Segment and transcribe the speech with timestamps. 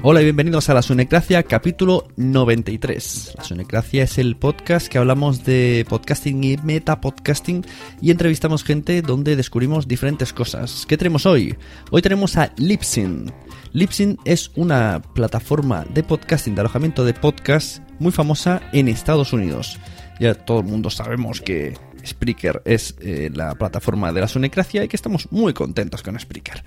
[0.00, 3.34] Hola y bienvenidos a La Sunecracia, capítulo 93.
[3.36, 7.66] La Sunecracia es el podcast que hablamos de podcasting y metapodcasting
[8.00, 10.86] y entrevistamos gente donde descubrimos diferentes cosas.
[10.86, 11.56] ¿Qué tenemos hoy?
[11.90, 13.32] Hoy tenemos a Libsyn.
[13.72, 19.80] Libsyn es una plataforma de podcasting, de alojamiento de podcast muy famosa en Estados Unidos.
[20.20, 24.88] Ya todo el mundo sabemos que Spreaker es eh, la plataforma de la Sunecracia y
[24.88, 26.62] que estamos muy contentos con Spreaker.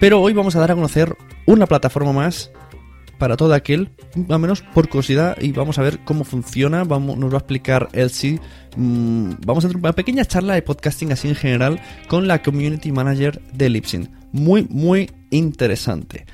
[0.00, 2.50] Pero hoy vamos a dar a conocer una plataforma más
[3.18, 3.90] para todo aquel,
[4.28, 6.84] o menos por curiosidad, y vamos a ver cómo funciona.
[6.84, 8.40] Vamos, nos va a explicar Elsie.
[8.76, 12.92] Mmm, vamos a hacer una pequeña charla de podcasting así en general con la community
[12.92, 14.10] manager de Lipsyn.
[14.32, 16.26] Muy, muy interesante.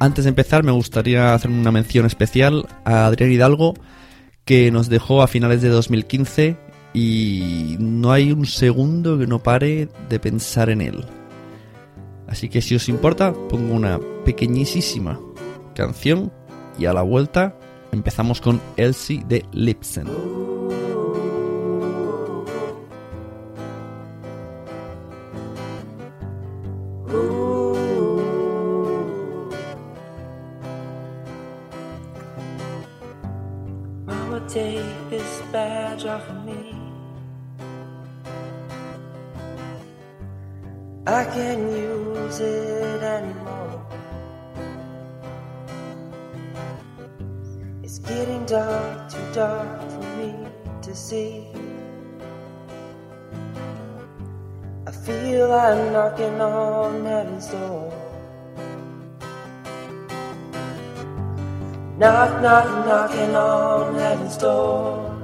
[0.00, 3.74] Antes de empezar, me gustaría hacer una mención especial a Adrián Hidalgo,
[4.44, 6.56] que nos dejó a finales de 2015
[6.94, 11.04] y no hay un segundo que no pare de pensar en él.
[12.28, 15.18] Así que si os importa, pongo una pequeñísima
[15.74, 16.30] canción
[16.78, 17.58] y a la vuelta
[17.90, 20.57] empezamos con Elsie de Lipsen.
[62.48, 65.14] Knock, knocking on heaven's door.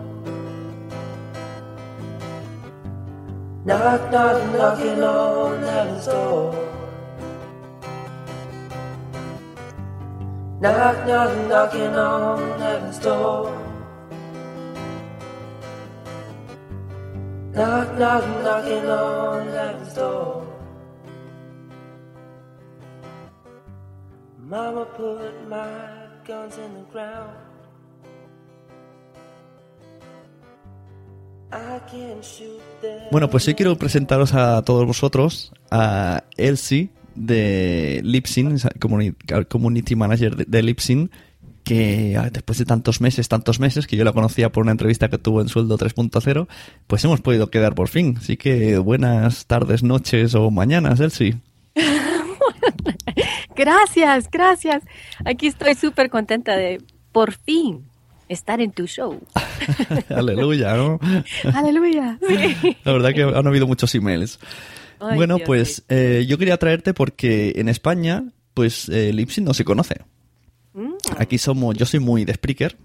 [3.65, 6.53] Knock, knock, knocking on heaven's door.
[10.61, 13.49] Knock, knock, knocking on heaven's door.
[17.55, 20.47] Knock, knock, knocking on heaven's door.
[24.39, 27.55] Mama put my guns in the ground.
[33.11, 39.17] Bueno, pues hoy quiero presentaros a todos vosotros a Elsie de Lipsyn, community,
[39.49, 41.11] community manager de, Lipsyn,
[41.63, 45.19] que después de tantos meses, tantos meses, que yo la conocía por una entrevista que
[45.19, 46.49] tuvo en Sueldo 3.0,
[46.89, 48.17] pues hemos podido quedar por fin.
[48.19, 51.37] Así que buenas tardes, noches o mañanas, Elsie.
[53.57, 54.83] Gracias, gracias.
[55.25, 56.83] Aquí estoy súper contenta de
[57.13, 57.85] por fin
[58.29, 59.21] estar en tu show.
[60.09, 60.99] Aleluya, ¿no?
[61.55, 62.19] Aleluya.
[62.29, 62.77] Sí.
[62.85, 64.39] La verdad que han habido muchos emails.
[65.01, 65.83] Ay, bueno, Dios, pues sí.
[65.89, 69.97] eh, yo quería traerte porque en España, pues eh, Lipsyn no se conoce.
[70.73, 72.77] Mm, Aquí somos, yo soy muy de Spreaker.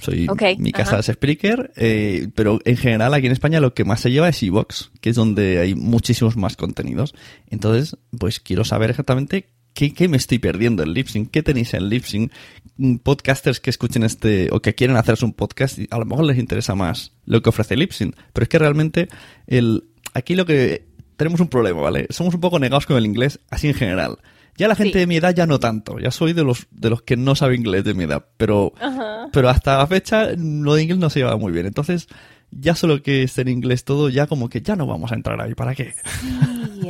[0.00, 1.00] Soy, Ok, mi casa ajá.
[1.00, 4.42] es Spreaker, eh, pero en general aquí en España lo que más se lleva es
[4.42, 7.14] Evox, que es donde hay muchísimos más contenidos.
[7.48, 11.88] Entonces, pues quiero saber exactamente qué, qué me estoy perdiendo en Lipsyn, qué tenéis en
[11.88, 12.30] Lipsyn,
[12.76, 16.38] Mm, podcasters que escuchen este o que quieren hacerse un podcast, a lo mejor les
[16.38, 19.08] interesa más lo que ofrece Lipsyn, pero es que realmente
[19.46, 20.84] el aquí lo que
[21.16, 22.08] tenemos un problema, ¿vale?
[22.10, 24.18] Somos un poco negados con el inglés, así en general.
[24.56, 24.98] Ya la gente Sí.
[24.98, 27.54] de mi edad ya no tanto, ya soy de los de los que no sabe
[27.54, 29.28] inglés de mi edad, pero Ajá.
[29.32, 31.66] pero hasta la fecha lo de inglés no se lleva muy bien.
[31.66, 32.08] Entonces,
[32.50, 35.40] ya solo que esté en inglés todo, ya como que ya no vamos a entrar
[35.40, 35.92] ahí, ¿para qué?
[36.20, 36.28] Sí,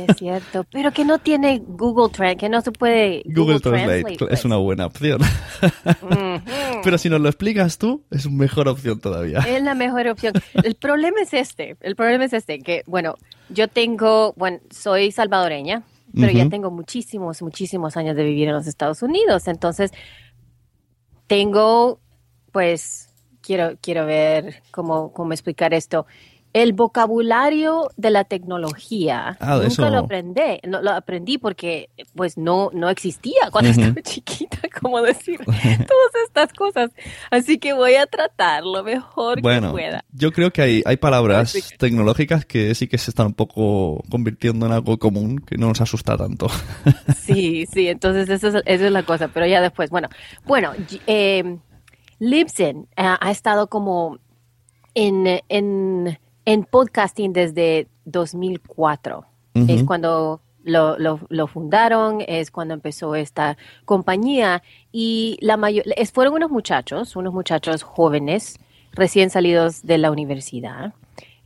[0.07, 0.65] es cierto.
[0.71, 4.31] Pero que no tiene Google Translate, que no se puede Google, Translate, pues.
[4.31, 5.21] es una buena opción.
[6.83, 9.39] Pero si nos lo explicas tú, es mejor opción todavía.
[9.39, 10.33] Es la mejor opción.
[10.53, 11.77] El problema es este.
[11.81, 13.15] El problema es este, que, bueno,
[13.49, 18.67] yo tengo, bueno, soy salvadoreña pero ya tengo muchísimos, muchísimos años de vivir en los
[18.67, 19.47] Estados Unidos.
[19.47, 19.91] Entonces,
[21.27, 21.99] tengo,
[22.51, 23.09] pues,
[23.41, 26.05] quiero, quiero ver cómo, cómo explicar esto.
[26.55, 29.89] El vocabulario de la tecnología Ah, nunca eso.
[29.89, 35.37] lo aprendí, no, lo aprendí porque pues no, no existía cuando estaba chiquita, como decir
[35.45, 36.91] todas estas cosas.
[37.29, 40.05] Así que voy a tratar lo mejor que Bueno, pueda.
[40.13, 44.65] yo creo que hay, hay palabras tecnológicas que sí que se están un poco convirtiendo
[44.65, 46.47] en algo común, que no nos asusta tanto.
[47.17, 50.07] Sí, sí, entonces eso es, eso es la cosa, pero ya después, bueno,
[50.45, 50.71] bueno,
[51.07, 51.57] eh,
[52.19, 54.19] Libsyn ha, ha estado como
[54.93, 59.25] en, en, en podcasting desde 2004.
[59.55, 59.65] Ujú.
[59.71, 66.33] Es cuando lo, lo, lo fundaron, es cuando empezó esta compañía y la mayor, fueron
[66.33, 68.57] unos muchachos, unos muchachos jóvenes,
[68.91, 70.93] recién salidos de la universidad,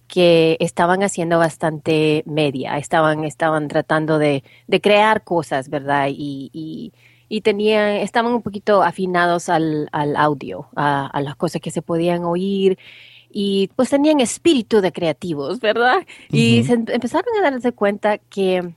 [0.07, 6.07] que estaban haciendo bastante media, estaban, estaban tratando de, de crear cosas, ¿verdad?
[6.09, 6.93] Y, y,
[7.27, 11.81] y tenían, estaban un poquito afinados al, al audio, a, a las cosas que se
[11.81, 12.79] podían oír
[13.31, 16.05] y pues tenían espíritu de creativos, ¿verdad?
[16.31, 18.73] Y se em- empezaron a darse cuenta que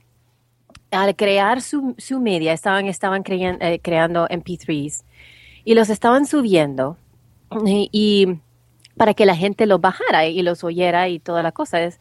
[0.91, 5.03] al crear su, su media, estaban, estaban crean- eh, creando MP3s
[5.65, 6.97] y los estaban subiendo
[7.65, 8.37] y, y
[8.95, 11.81] para que la gente los bajara y los oyera y toda la cosa.
[11.81, 11.99] Es,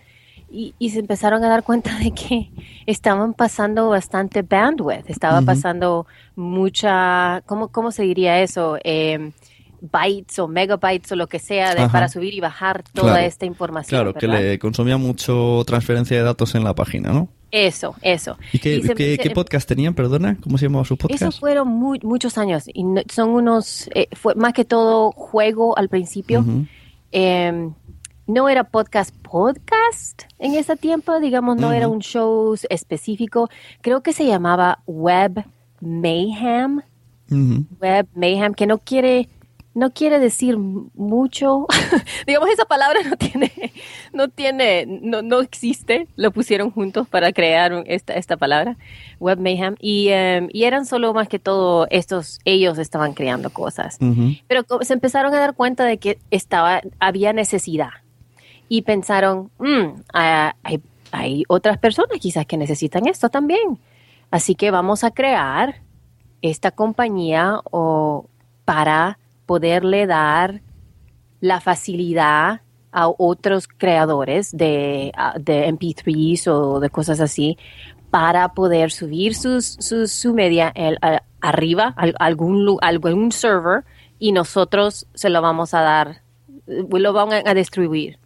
[0.50, 2.50] y, y se empezaron a dar cuenta de que
[2.84, 6.06] estaban pasando bastante bandwidth, estaba pasando
[6.36, 8.76] mucha, ¿cómo, cómo se diría eso?
[8.84, 9.32] Eh,
[9.82, 13.26] bytes o megabytes o lo que sea de- para subir y bajar toda Claro.
[13.26, 13.98] esta información.
[14.00, 17.28] Claro, que le consumía mucho transferencia de datos en la página, ¿no?
[17.50, 18.38] Eso, eso.
[18.52, 20.38] ¿Y qué, Y se- qué- se- qué podcast tenían, perdona?
[20.42, 21.20] ¿Cómo se llamaba su podcast?
[21.22, 25.76] Eso fueron mu- muchos años y no- son unos, eh, fue más que todo juego
[25.76, 26.44] al principio.
[27.10, 27.68] Eh,
[28.26, 33.50] no era podcast podcast en ese tiempo, digamos, no era un show específico.
[33.82, 35.44] Creo que se llamaba Web
[35.80, 36.80] Mayhem.
[37.80, 39.28] Web Mayhem, que no quiere
[39.74, 41.66] no quiere decir mucho.
[42.26, 43.50] digamos, esa palabra no tiene,
[44.12, 46.08] no tiene, no, no existe.
[46.16, 48.76] Lo pusieron juntos para crear esta, esta palabra,
[49.18, 49.76] Web Mayhem.
[49.80, 53.98] Y, em, y eran solo más que todo estos, ellos estaban creando cosas.
[54.46, 57.90] Pero se empezaron a dar cuenta de que estaba, había necesidad.
[58.68, 60.80] Y pensaron, "Mm, hay,
[61.12, 63.78] hay otras personas quizás que necesitan esto también.
[64.30, 65.82] Así que vamos a crear
[66.40, 68.26] esta compañía o
[68.64, 69.18] para
[69.52, 70.62] poderle dar
[71.40, 77.58] la facilidad a otros creadores de, de MP3s o de cosas así
[78.10, 83.84] para poder subir sus, sus- su media el- a- arriba, a algún, algún server,
[84.18, 86.22] y nosotros se lo vamos a dar,
[86.66, 88.18] lo van a, distribuir.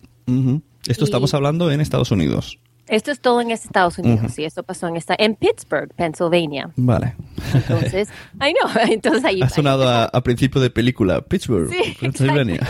[0.86, 2.60] Esto Y- estamos hablando en Estados Unidos.
[2.88, 4.40] Esto es todo en Estados Unidos, Ujú.
[4.42, 6.70] y esto pasó en, esta, en Pittsburgh, Pennsylvania.
[6.76, 7.14] Vale.
[7.52, 9.42] Entonces, I know, entonces ahí...
[9.42, 11.20] Ha sonado a, a principio de película.
[11.22, 12.60] Pittsburgh, Sí, Pennsylvania.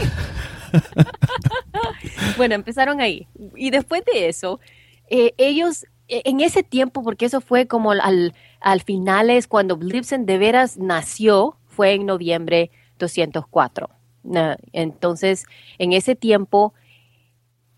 [2.37, 3.27] Bueno, empezaron ahí.
[3.57, 4.61] Y después de eso,
[5.09, 10.27] eh, ellos, eh, en ese tiempo, porque eso fue como al, al finales, cuando Libsyn
[10.27, 13.89] de veras nació, fue en noviembre 204.
[14.25, 15.45] Na- Entonces,
[15.79, 16.75] en ese tiempo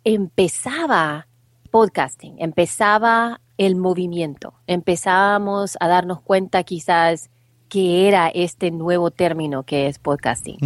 [0.05, 1.28] empezaba
[1.71, 7.31] podcasting, empezaba el movimiento, empezábamos a darnos cuenta quizás
[7.69, 10.57] que era este nuevo término que es podcasting.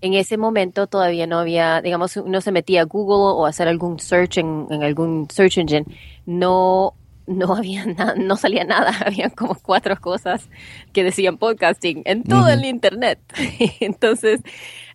[0.00, 3.98] En ese momento todavía no había, digamos, uno se metía a Google o hacer algún
[3.98, 5.86] search en, en algún search engine,
[6.26, 6.94] no,
[7.30, 10.48] no había nada, no salía nada, había como cuatro cosas
[10.92, 13.20] que decían podcasting en todo el internet.
[13.80, 14.40] Entonces,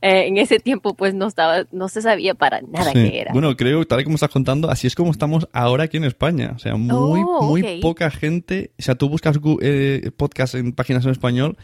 [0.01, 3.10] eh, en ese tiempo pues no estaba, no se sabía para nada Sí.
[3.10, 3.34] qué era.
[3.34, 6.54] Bueno, creo, tal y como estás contando, así es como estamos ahora aquí en España.
[6.56, 8.72] O sea, muy, Oh, muy poca gente.
[8.77, 11.58] O sea, tú buscas eh, podcast en páginas en español,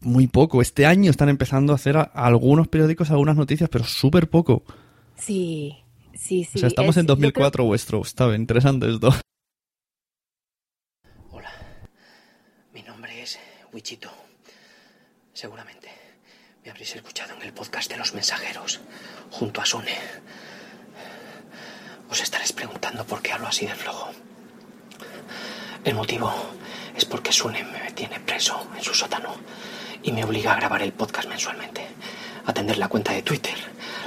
[0.00, 0.60] muy poco.
[0.62, 4.64] Este año están empezando a hacer a- algunos periódicos, algunas noticias, pero súper poco.
[5.16, 5.76] Sí,
[6.14, 6.50] sí, sí.
[6.56, 8.02] o sea, estamos es- en yo creo- 2004 vuestro.
[8.02, 9.10] Está bien, interesante esto.
[11.30, 11.50] Hola,
[12.72, 13.38] mi nombre es
[13.72, 14.10] Wichito.
[15.32, 15.88] Seguramente
[16.64, 18.80] me habréis escuchado en el podcast de los mensajeros,
[19.30, 19.96] junto a Sune.
[22.10, 24.10] Os estaréis preguntando por qué hablo así de flojo.
[25.84, 26.32] El motivo
[26.96, 29.34] es porque Sune me tiene preso en su sótano
[30.02, 31.86] y me obliga a grabar el podcast mensualmente,
[32.46, 33.56] a atender la cuenta de Twitter,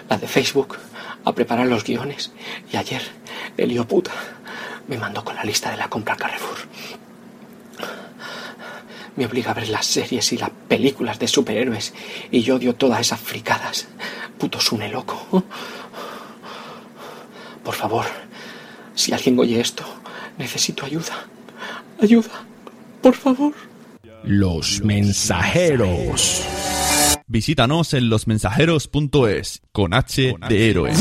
[0.09, 0.77] la de Facebook,
[1.23, 2.31] a preparar los guiones
[2.71, 3.01] y ayer
[3.57, 4.11] el puta
[4.87, 6.57] me mandó con la lista de la compra Carrefour.
[9.15, 11.93] Me obliga a ver las series y las películas de superhéroes
[12.31, 13.87] y yo odio todas esas fricadas.
[14.37, 15.43] Puto Sune loco.
[17.63, 18.05] Por favor,
[18.95, 19.83] si alguien oye esto,
[20.37, 21.27] necesito ayuda.
[22.01, 22.45] Ayuda.
[23.01, 23.53] Por favor.
[24.23, 26.43] Los mensajeros.
[27.27, 30.91] Visítanos en losmensajeros.es con H de héroe.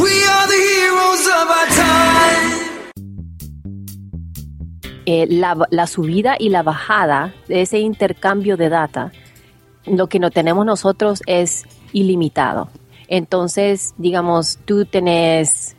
[5.12, 9.10] Eh, la, subida y la bajada de ese intercambio de data,
[9.84, 12.68] lo que no tenemos nosotros es ilimitado.
[13.08, 15.74] Entonces, digamos, tú tenés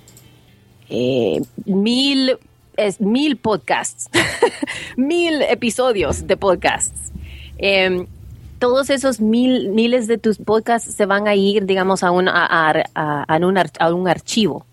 [0.90, 2.38] eh, mil,
[2.76, 4.10] es, mil podcasts,
[4.98, 7.14] mil episodios de podcasts.
[7.58, 8.08] Em,
[8.60, 12.46] todos esos mil, miles de tus podcasts se van a ir, digamos, a un, a,
[12.96, 13.24] a-
[13.80, 14.66] a un archivo.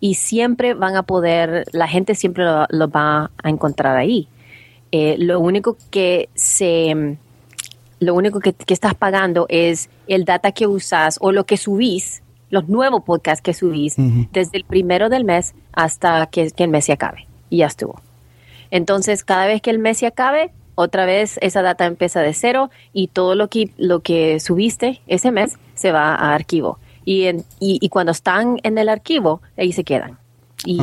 [0.00, 4.28] Y siempre van a poder, la gente siempre lo, lo va a encontrar ahí.
[4.92, 7.16] Eh, lo único que se,
[8.00, 12.22] lo único que, que estás pagando es el data que usas o lo que subís,
[12.50, 13.96] los nuevos podcasts que subís,
[14.32, 17.26] desde el primero del mes hasta que, que el mes se acabe.
[17.50, 18.00] Y ya estuvo.
[18.70, 22.70] Entonces, cada vez que el mes se acabe, otra vez esa data empieza de cero
[22.92, 26.78] y todo lo que, lo que subiste ese mes se va a archivo.
[27.04, 30.18] Y, en- y, y cuando están en el archivo, ahí se quedan.
[30.64, 30.78] Y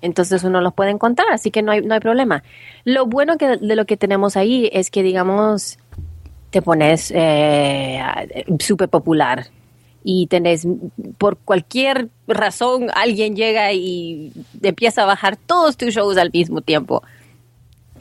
[0.00, 2.42] entonces uno los puede encontrar, así que no hay, no hay problema.
[2.84, 5.78] Lo bueno que, de lo que tenemos ahí es que, digamos,
[6.50, 8.00] te pones eh,
[8.60, 9.46] súper popular
[10.04, 10.66] y tenés,
[11.18, 14.32] por cualquier razón, alguien llega y
[14.62, 17.02] empieza a bajar todos tus shows al mismo tiempo.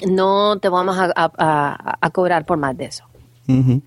[0.07, 3.03] No te vamos a, a- a- a cobrar por más de eso.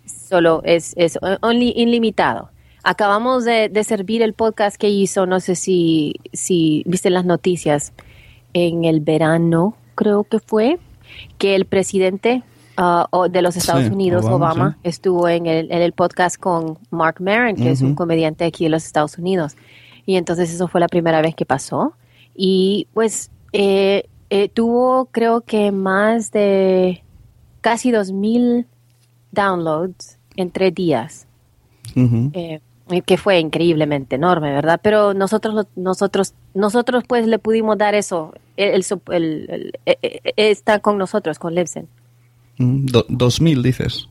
[0.07, 2.51] Solo es, es only- ilimitado.
[2.85, 7.93] Acabamos de, de servir el podcast que hizo, no sé si, si viste las noticias,
[8.53, 10.79] en el verano, creo que fue,
[11.39, 12.43] que el presidente
[12.77, 14.89] o- de los Estados Sí, Unidos, Obama, Obama, sí.
[14.89, 18.71] estuvo en el, en el podcast con Mark Maron, que es un comediante aquí de
[18.71, 19.57] los Estados Unidos.
[20.07, 21.95] Y entonces eso fue la primera vez que pasó.
[22.37, 27.03] Y pues eh, eh, tuvo creo que más de
[27.61, 28.67] casi 2.000
[29.33, 31.27] downloads en tres días,
[31.97, 32.61] eh,
[33.07, 34.81] que fue increíblemente enorme, ¿verdad?
[34.83, 38.35] Pero nosotros, nosotros, nosotros pues le pudimos dar eso.
[38.57, 41.89] El, el, el- eh, eh, eh, está con nosotros, con Libsyn.
[42.59, 44.09] Mm, do- 2000 dices.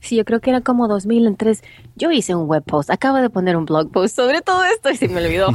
[0.00, 1.62] Sí, yo creo que era como 2000 en tres.
[1.96, 4.96] Yo hice un web post, acabo de poner un blog post sobre todo esto y
[4.96, 5.48] se me olvidó.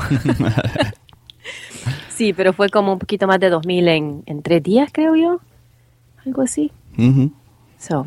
[2.09, 5.39] sí, pero fue como un poquito más de 2000 en, en tres días, creo yo.
[6.25, 6.71] Algo así.
[7.77, 8.05] So,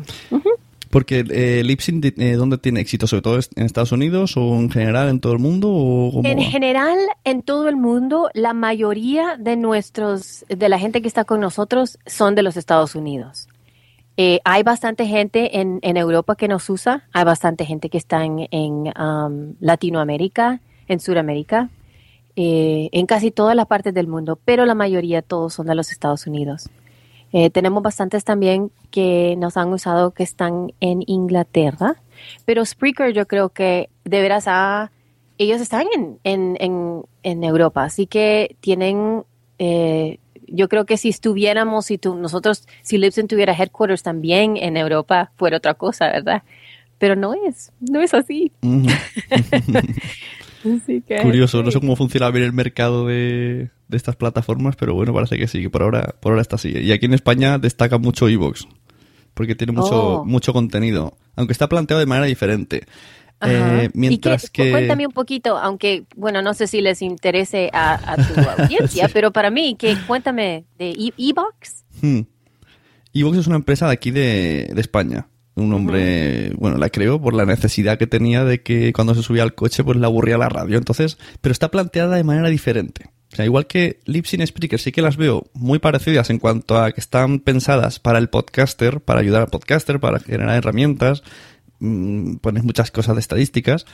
[0.93, 3.07] Porque eh, eh, ¿dónde tiene éxito?
[3.07, 5.71] ¿Sobre todo en Estados Unidos o en general en todo el mundo?
[5.71, 6.43] O cómo En va?
[6.43, 11.39] general, en todo el mundo, la mayoría de nuestros, de la gente que está con
[11.39, 13.47] nosotros son de los Estados Unidos.
[14.17, 18.23] Eh, hay bastante gente en, en Europa que nos usa, hay bastante gente que está
[18.23, 21.69] en, en, um, Latinoamérica, en Sudamérica,
[22.35, 25.91] eh, en casi todas las partes del mundo, pero la mayoría todos son de los
[25.91, 26.69] Estados Unidos.
[27.33, 31.95] Eh, tenemos bastantes también que nos han usado que están en Inglaterra,
[32.45, 34.91] pero Spreaker yo creo que de veras ha,
[35.39, 39.23] ellos están en, en, en, en Europa, así que tienen,
[39.57, 44.77] eh, yo creo que si estuviéramos, si tú, nosotros, si Libsyn tuviera headquarters también en
[44.77, 46.43] Europa, fuera otra cosa, ¿verdad?
[46.99, 48.51] Pero no es, no es así.
[48.61, 48.85] Ujú.
[50.63, 54.93] Así que, Curioso, no sé cómo funciona bien el mercado de, de estas plataformas, pero
[54.93, 56.69] bueno, parece que sí, que por ahora, por ahora está así.
[56.69, 58.67] Y aquí en España destaca mucho Evox,
[59.33, 60.25] porque tiene mucho, Oh.
[60.25, 62.83] mucho contenido, aunque está planteado de manera diferente.
[63.45, 64.71] Eh, mientras ¿Y que...
[64.71, 69.31] Cuéntame un poquito, aunque, bueno, no sé si les interese a, a tu audiencia, pero
[69.31, 71.83] para mí, que cuéntame de E- Evox.
[72.01, 72.21] Hmm.
[73.13, 75.27] Evox es una empresa de aquí de, de España.
[75.55, 79.43] Un hombre, bueno, la creó por la necesidad que tenía de que cuando se subía
[79.43, 80.77] al coche, pues le aburría la radio.
[80.77, 83.11] Entonces, pero está planteada de manera diferente.
[83.33, 86.77] O sea, igual que Libsyn y Spreaker, sí que las veo muy parecidas en cuanto
[86.77, 91.23] a que están pensadas para el podcaster, para ayudar al podcaster, para generar herramientas,
[91.79, 93.85] mm, pones muchas cosas de estadísticas.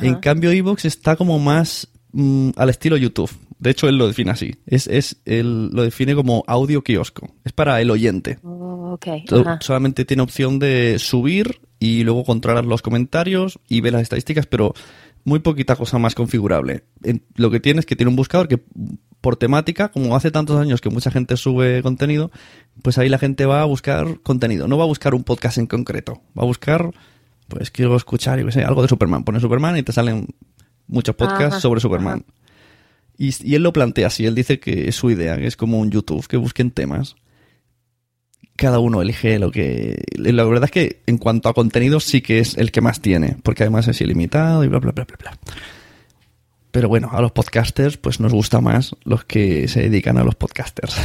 [0.00, 3.30] En cambio, Evox está como más mm, al estilo YouTube.
[3.58, 4.56] De hecho, él lo define así.
[4.66, 7.32] Es, es, él lo define como audio kiosco.
[7.44, 8.38] Es para el oyente.
[8.42, 8.81] Oh,
[9.40, 9.58] ajá.
[9.60, 14.74] Solamente tiene opción de subir y luego controlar los comentarios y ver las estadísticas, pero
[15.24, 16.84] muy poquita cosa más configurable.
[17.02, 18.60] En- lo que tiene es que tiene un buscador que
[19.20, 22.32] por temática, como hace tantos años que mucha gente sube contenido,
[22.82, 24.66] pues ahí la gente va a buscar contenido.
[24.66, 26.20] No va a buscar un podcast en concreto.
[26.36, 26.90] Va a buscar,
[27.46, 29.22] pues quiero escuchar, yo qué sé, algo de Superman.
[29.22, 30.26] Pone Superman y te salen
[30.88, 32.24] muchos podcasts Ajá, sobre Superman.
[32.28, 32.38] ajá.
[33.16, 35.78] Y, y él lo plantea así, él dice que es su idea, que es como
[35.78, 37.14] un YouTube, que busquen temas.
[38.56, 40.02] Cada uno elige lo que...
[40.16, 43.36] La verdad es que en cuanto a contenido sí que es el que más tiene,
[43.42, 45.38] porque además es ilimitado y bla, bla, bla, bla, bla.
[46.70, 50.34] Pero bueno, a los podcasters pues nos gusta más los que se dedican a los
[50.36, 50.96] podcasters.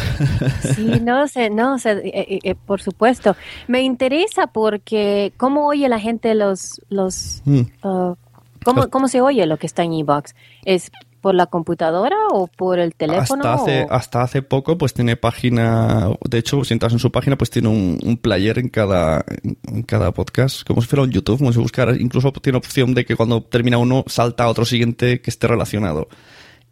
[0.76, 3.36] Sí, no sé, no sé, eh, eh, eh, por supuesto.
[3.68, 7.62] Me interesa porque cómo oye la gente los, los, Mm.
[7.84, 8.16] uh,
[8.64, 10.36] ¿cómo, cómo se oye lo que está en Ebox.
[10.64, 10.90] ¿Es
[11.28, 13.44] por la computadora o por el teléfono?
[13.44, 16.10] Hasta hace, o- hasta hace poco, pues tiene página.
[16.30, 19.84] De hecho, si entras en su página, pues tiene un, un player en cada, en
[19.84, 21.98] cada podcast, como si fuera un YouTube, como si buscara.
[21.98, 26.08] Incluso tiene opción de que cuando termina uno, salta a otro siguiente que esté relacionado.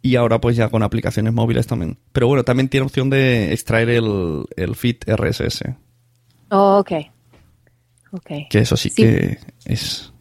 [0.00, 1.98] Y ahora, pues ya con aplicaciones móviles también.
[2.12, 5.64] Pero bueno, también tiene opción de extraer el, el feed RSS.
[6.50, 6.92] Oh, ok.
[8.12, 8.30] Ok.
[8.48, 9.02] Que eso sí, Sí.
[9.02, 10.12] que es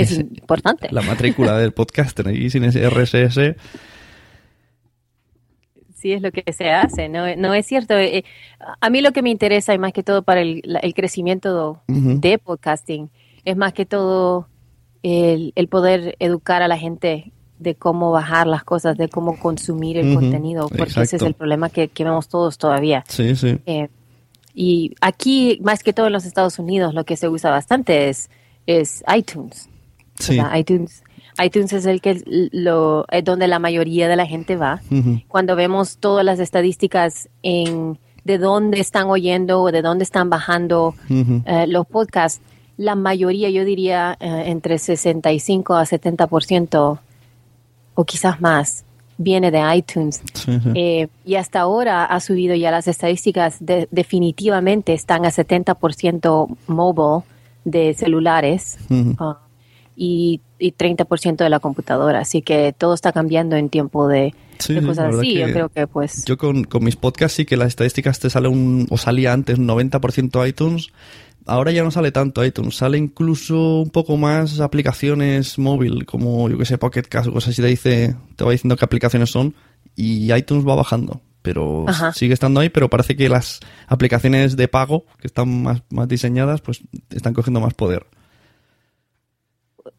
[0.00, 0.88] Es es importante.
[0.90, 2.28] la matrícula del podcaster.
[2.34, 3.56] Y sin ese RSS,
[6.00, 7.92] Sí, es lo que se hace, no, no es cierto.
[7.94, 8.24] Eh,
[8.80, 12.38] a mí lo que me interesa, y más que todo para el, el crecimiento de
[12.38, 13.10] podcasting,
[13.44, 14.48] es más que todo
[15.02, 19.98] el, el poder educar a la gente de cómo bajar las cosas, de cómo consumir
[19.98, 23.04] el contenido, porque ese es el problema que, que vemos todos todavía.
[23.06, 23.58] sí, sí.
[23.66, 23.88] Eh,
[24.54, 28.30] y aquí, más que todo en los Estados Unidos, lo que se usa bastante es,
[28.66, 29.69] es iTunes.
[30.20, 30.38] Sí.
[30.56, 31.02] iTunes,
[31.44, 32.22] iTunes es el que
[32.52, 34.80] lo, es donde la mayoría de la gente va.
[35.28, 40.94] Cuando vemos todas las estadísticas en de dónde están oyendo o de dónde están bajando
[41.46, 42.40] eh, los podcasts,
[42.76, 46.98] la mayoría, yo diría, eh, entre 65 a 70%
[47.94, 48.84] o quizás más,
[49.18, 50.22] viene de iTunes.
[50.34, 50.70] Sí, sí.
[50.74, 57.24] Eh, y hasta ahora ha subido ya las estadísticas, de- definitivamente están a 70% mobile
[57.64, 58.78] de celulares
[60.02, 62.20] y, y 30% de la computadora.
[62.20, 65.34] Así que todo está cambiando en tiempo de, Sí, cosas así.
[65.34, 66.24] Yo creo que pues...
[66.24, 69.58] Yo con, con mis podcasts sí que las estadísticas te sale un, o salía antes
[69.58, 70.88] un 90% iTunes.
[71.44, 76.56] Ahora ya no sale tanto iTunes, sale incluso un poco más aplicaciones móvil, como yo
[76.56, 79.54] que sé, Pocket Cast o cosas así, te dice, te va diciendo qué aplicaciones son
[79.96, 81.20] y iTunes va bajando.
[81.42, 82.12] Pero Ajá.
[82.12, 86.62] sigue estando ahí, pero parece que las aplicaciones de pago, que están más, más diseñadas,
[86.62, 88.06] pues están cogiendo más poder.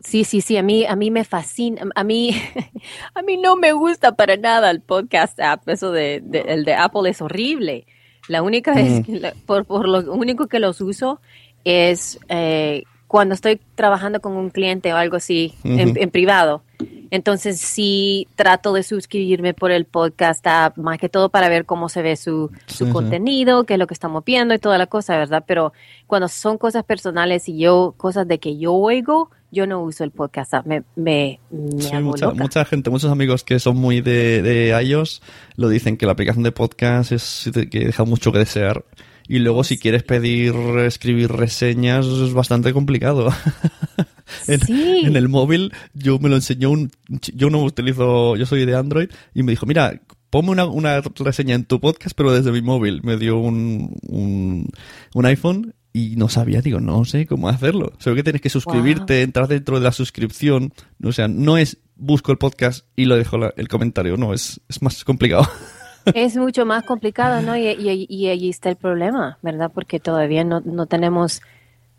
[0.04, 2.32] Sí, sí, sí, a mí, a mí me fascina, a mí,
[3.14, 6.74] a mí no me gusta para nada el podcast app, eso de, de- el de
[6.74, 7.86] Apple es horrible.
[8.28, 11.20] La única vez, que la- por, por lo único que los uso
[11.64, 16.64] es eh, cuando estoy trabajando con un cliente o algo así en, privado.
[17.12, 21.90] Entonces sí trato de suscribirme por el podcast app, más que todo para ver cómo
[21.90, 22.92] se ve su, su Sí, sí.
[22.92, 25.44] contenido, qué es lo que estamos viendo y toda la cosa, ¿verdad?
[25.46, 25.74] Pero
[26.08, 30.12] cuando son cosas personales y yo, cosas de que yo oigo, yo no uso el
[30.12, 32.42] podcast app, me, me, me Sí, hago mucha, loca.
[32.42, 35.22] mucha gente, muchos amigos que son muy de, de iOS
[35.58, 38.86] lo dicen que la aplicación de podcast es que deja mucho que desear.
[39.28, 40.54] Y luego si quieres pedir,
[40.86, 43.30] escribir reseñas es bastante complicado.
[44.48, 45.02] en, Sí.
[45.06, 46.92] en el móvil yo me lo enseñó un...
[47.34, 48.36] Yo no utilizo...
[48.36, 52.16] Yo soy de Android y me dijo, mira, ponme una, una reseña en tu podcast
[52.18, 53.02] pero desde mi móvil.
[53.04, 54.68] Me dio un, un,
[55.14, 57.92] un iPhone y no sabía, digo, no sé cómo hacerlo.
[57.98, 60.74] Solo que tienes que suscribirte, entrar dentro de la suscripción.
[61.04, 64.60] O sea, no es busco el podcast y lo dejo la- el comentario, no, es,
[64.70, 65.48] es más complicado.
[66.16, 67.56] Es mucho más complicado, ¿no?
[67.56, 69.70] Y, y, y allí está el problema, ¿verdad?
[69.72, 71.44] Porque todavía no, no tenemos,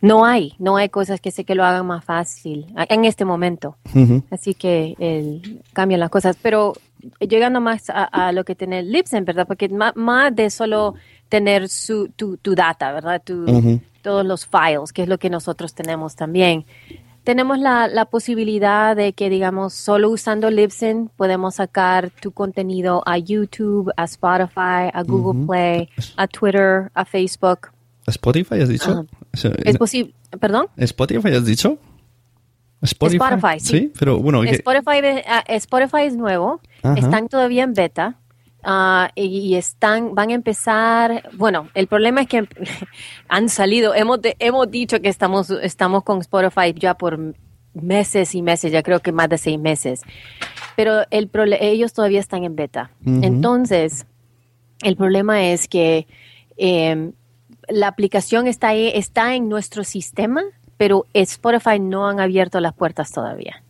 [0.00, 3.76] no hay, no hay cosas que sé que lo hagan más fácil en este momento.
[4.28, 6.36] Así que el, cambian las cosas.
[6.42, 6.72] Pero
[7.20, 9.46] llegando más a, a lo que tiene Libsyn, ¿verdad?
[9.46, 10.94] Porque más, de solo
[11.32, 13.22] tener su, tu, tu data, ¿verdad?
[13.24, 13.80] Tu.
[14.02, 16.66] Todos los files, que es lo que nosotros tenemos también.
[17.24, 23.16] Tenemos la, la posibilidad de que, digamos, solo usando Libsyn podemos sacar tu contenido a
[23.16, 27.70] YouTube, a Spotify, a Google Play, a Twitter, a Facebook.
[28.06, 29.06] ¿Spotify has dicho?
[29.32, 30.66] O sea, Es posible, perdón.
[30.76, 31.78] ¿Spotify has dicho?
[32.82, 33.92] Spotify, sí.
[33.98, 36.98] pero bueno, Spotify, ah, Spotify es nuevo, Ajá.
[36.98, 38.18] están todavía en beta
[38.62, 41.28] ah, y, y están, van a empezar.
[41.34, 42.48] Bueno, el problema es que
[43.28, 43.94] han salido.
[43.94, 47.18] Hemos de- hemos dicho que estamos estamos con Spotify ya por
[47.74, 50.02] meses y meses, ya creo que más de seis meses.
[50.76, 51.28] Pero el
[51.60, 52.90] ellos todavía están en beta.
[53.24, 54.06] Entonces,
[54.82, 56.06] el problema es que
[56.56, 57.12] eh,
[57.68, 60.42] la aplicación está ahí, está en nuestro sistema,
[60.76, 63.61] pero Spotify no han abierto las puertas todavía.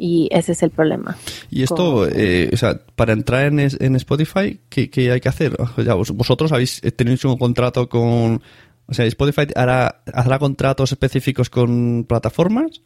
[0.00, 1.16] Y ese es el problema.
[1.50, 5.28] Y esto, eh, o sea, para entrar en, es- en Spotify, ¿qué, qué hay que
[5.28, 5.56] hacer?
[5.76, 8.40] O sea, vos- vosotros habéis eh, tenido un contrato con...
[8.86, 12.80] O sea, Spotify hará, hará contratos específicos con plataformas.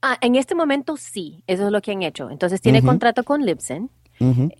[0.00, 2.30] Ah, en este momento sí, eso es lo que han hecho.
[2.30, 3.90] Entonces tiene contrato con Libsyn.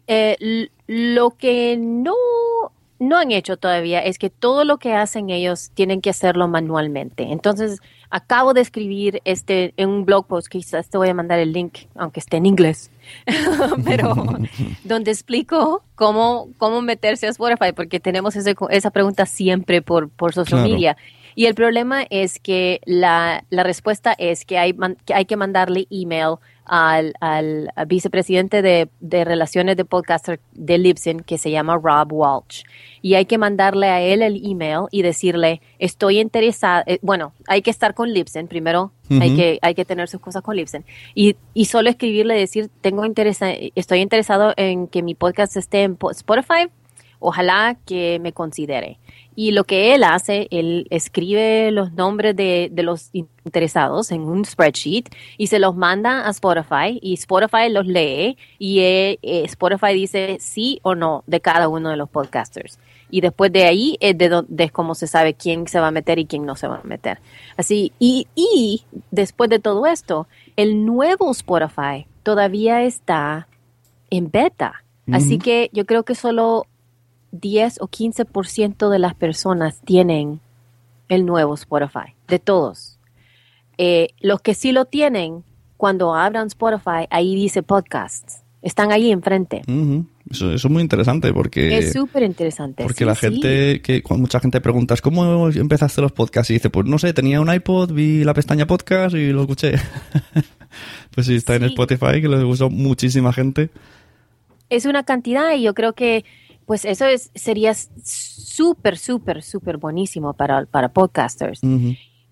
[0.06, 2.14] Eh, lo que no
[3.00, 7.24] no han hecho todavía es que todo lo que hacen ellos tienen que hacerlo manualmente.
[7.32, 11.52] Entonces, acabo de escribir este en un blog post, quizás te voy a mandar el
[11.52, 12.90] link, aunque esté en inglés,
[13.84, 14.14] pero
[14.84, 20.32] donde explico cómo, cómo meterse a Spotify, porque tenemos ese- esa pregunta siempre por, por
[20.32, 20.72] social Claro.
[20.74, 20.96] media.
[21.36, 25.36] Y el problema es que la, la respuesta es que hay, man- que hay que
[25.36, 26.34] mandarle email
[26.72, 32.62] al, al vicepresidente de, de relaciones de podcaster de Libsyn, que se llama Rob Walsh.
[33.02, 37.62] Y hay que mandarle a él el email y decirle, estoy interesada, eh, bueno, hay
[37.62, 40.84] que estar con Libsyn, primero hay, que, hay que tener sus cosas con Libsyn.
[41.16, 45.96] Y, y solo escribirle, decir, tengo interesa, estoy interesado en que mi podcast esté en
[45.96, 46.70] po- Spotify,
[47.20, 48.98] ojalá que me considere.
[49.36, 54.44] Y lo que él hace, él escribe los nombres de, de los interesados en un
[54.44, 55.04] spreadsheet
[55.38, 60.36] y se los manda a Spotify y Spotify los lee y eh, eh, Spotify dice
[60.40, 62.78] sí o no de cada uno de los podcasters.
[63.08, 66.18] Y después de ahí es de, de cómo se sabe quién se va a meter
[66.18, 67.18] y quién no se va a meter.
[67.56, 73.48] Así, y, y después de todo esto, el nuevo Spotify todavía está
[74.10, 74.84] en beta.
[75.12, 76.68] Así que yo creo que solo
[77.32, 80.40] 10 o 15% de las personas tienen
[81.08, 82.98] el nuevo Spotify, de todos.
[83.78, 85.44] Eh, los que sí lo tienen,
[85.76, 88.42] cuando abran Spotify, ahí dice podcasts.
[88.62, 89.62] Están ahí enfrente.
[90.30, 91.78] Eso, eso es muy interesante porque...
[91.78, 92.82] es súper interesante.
[92.82, 93.20] Porque sí, la sí.
[93.22, 96.50] gente, que cuando mucha gente pregunta, ¿cómo empezaste los podcasts?
[96.50, 99.72] Y dice, pues no sé, tenía un iPod, vi la pestaña podcast y lo escuché.
[101.14, 101.64] pues sí, está en.
[101.64, 103.70] Spotify, que lo usó muchísima gente.
[104.68, 106.26] es una cantidad y yo creo que
[106.70, 111.58] pues eso es sería súper, súper, súper buenísimo para, para podcasters.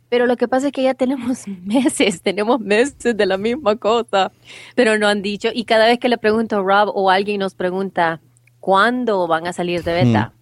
[0.09, 4.31] Pero lo que pasa es que ya tenemos meses, tenemos meses de la misma cosa,
[4.77, 5.49] pero no han dicho.
[5.53, 8.21] Y cada vez que le pregunto a Rob o alguien nos pregunta
[8.61, 10.33] cuándo van a salir de beta,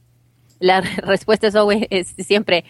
[0.61, 2.66] la re- respuesta es, always- es siempre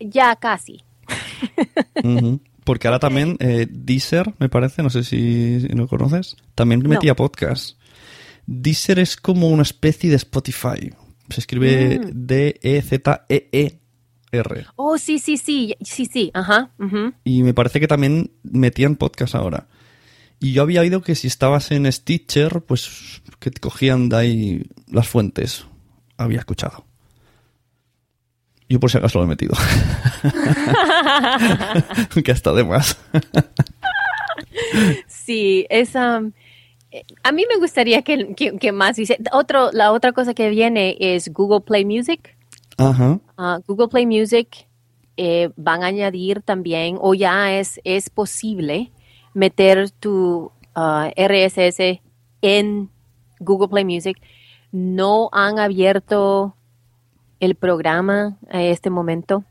[0.00, 0.82] ya casi.
[2.64, 7.14] Porque ahora también eh, Deezer, me parece, no sé si, si lo conoces, también metía
[7.14, 7.75] podcast.
[8.46, 10.92] Deezer es como una especie de Spotify.
[11.28, 12.10] Se escribe Mm.
[12.26, 13.76] D-E-Z-E-E-R.
[14.76, 16.70] Oh, sí, sí, sí, sí, sí, ajá.
[17.24, 19.66] Y me parece que también metían podcast ahora.
[20.38, 24.62] Y yo había oído que si estabas en Stitcher, pues que te cogían de ahí
[24.88, 25.64] las fuentes.
[26.18, 26.84] Había escuchado.
[28.68, 29.54] Yo por si acaso lo he metido.
[32.24, 32.98] que hasta de más.
[35.06, 36.32] Sí, es um,
[37.22, 39.18] a mí me gustaría que, que- que más dice.
[39.32, 42.36] Otro, la otra cosa que viene es Google Play Music.
[42.78, 43.18] Ajá.
[43.36, 44.66] Ah, Google Play Music
[45.16, 48.92] eh, van a añadir también, o ya es, es posible
[49.34, 52.00] meter tu ah, RSS
[52.42, 52.90] en
[53.40, 54.18] Google Play Music.
[54.72, 56.54] No han abierto
[57.40, 59.44] el programa a este momento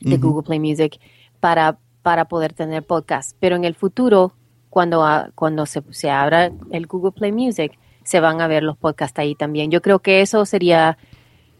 [0.00, 0.16] de.
[0.16, 0.98] Google Play Music
[1.40, 3.36] para, para poder tener podcast.
[3.38, 4.32] Pero en el futuro,
[4.70, 7.72] cuando, a- cuando se, se abra el Google Play Music,
[8.04, 9.70] se van a ver los podcasts ahí también.
[9.70, 10.96] Yo creo que eso sería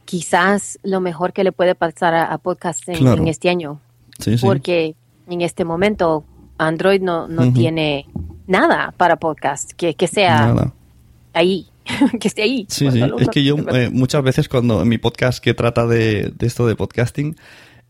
[0.05, 3.21] quizás lo mejor que le puede pasar a, a podcast en, Claro.
[3.23, 3.81] en este año.
[4.19, 4.45] Sí, sí.
[4.45, 4.95] Porque
[5.29, 6.25] en este momento
[6.59, 8.07] Android no, no tiene
[8.47, 10.73] nada para podcast que, que sea Nada.
[11.33, 11.69] ahí,
[12.21, 12.67] que esté ahí.
[12.69, 13.01] Sí, sí.
[13.19, 16.67] Es que yo eh, muchas veces cuando en mi podcast que trata de, de esto
[16.67, 17.37] de podcasting,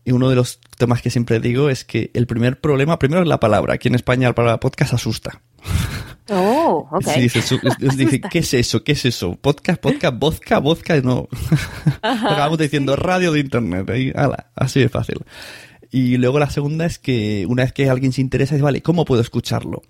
[0.05, 3.27] y uno de los temas que siempre digo es que el primer problema, primero es
[3.27, 3.75] la palabra.
[3.75, 5.41] Aquí en España la palabra podcast asusta.
[6.33, 7.03] Oh, ok.
[7.13, 8.29] Sí, dice, su- es- es- dice, Asusta.
[8.29, 8.83] ¿qué es eso?
[8.85, 9.35] ¿Qué es eso?
[9.35, 11.27] Podcast, podcast, vodka, vodka, no.
[12.01, 14.13] Acabamos diciendo radio de internet.
[14.15, 15.17] Ala, así de fácil.
[15.91, 19.03] Y luego la segunda es que una vez que alguien se interesa, dice, vale, ¿cómo
[19.03, 19.81] puedo escucharlo?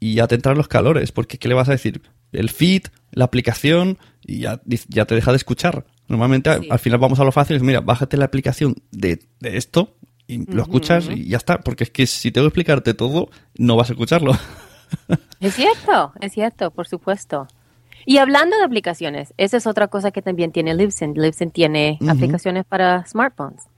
[0.00, 2.02] Y ya te entran los calores, porque ¿qué le vas a decir?
[2.32, 2.82] El feed,
[3.12, 3.96] la aplicación,
[4.30, 5.84] y ya, ya te deja de escuchar.
[6.08, 6.68] Normalmente Sí.
[6.70, 10.44] al final vamos a lo fácil, es, mira, bájate la aplicación de, de esto y
[10.52, 13.90] lo escuchas y ya está, porque es que si tengo que explicarte todo, no vas
[13.90, 14.32] a escucharlo.
[15.40, 17.46] Es cierto, es cierto, por supuesto.
[18.06, 21.14] Y hablando de aplicaciones, esa es otra cosa que también tiene Libsyn.
[21.14, 23.69] Libsyn tiene aplicaciones para smartphones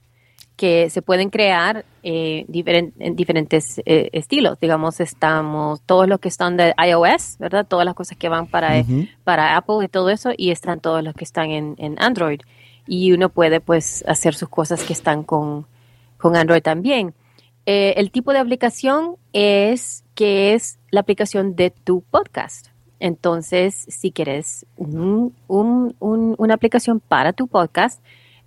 [0.55, 4.59] que se pueden crear eh, en diferentes eh, estilos.
[4.59, 7.65] Digamos, estamos todos los que están de iOS, ¿verdad?
[7.67, 9.07] Todas las cosas que van para, Ujú.
[9.23, 12.39] para Apple y todo eso, y están todos los que están en, en Android.
[12.85, 15.65] Y uno puede, pues, hacer sus cosas que están con,
[16.17, 17.13] con Android también.
[17.65, 22.67] Eh, el tipo de aplicación es que es la aplicación de tu podcast.
[22.99, 28.03] Entonces, si quieres un- un- un- una aplicación para tu podcast,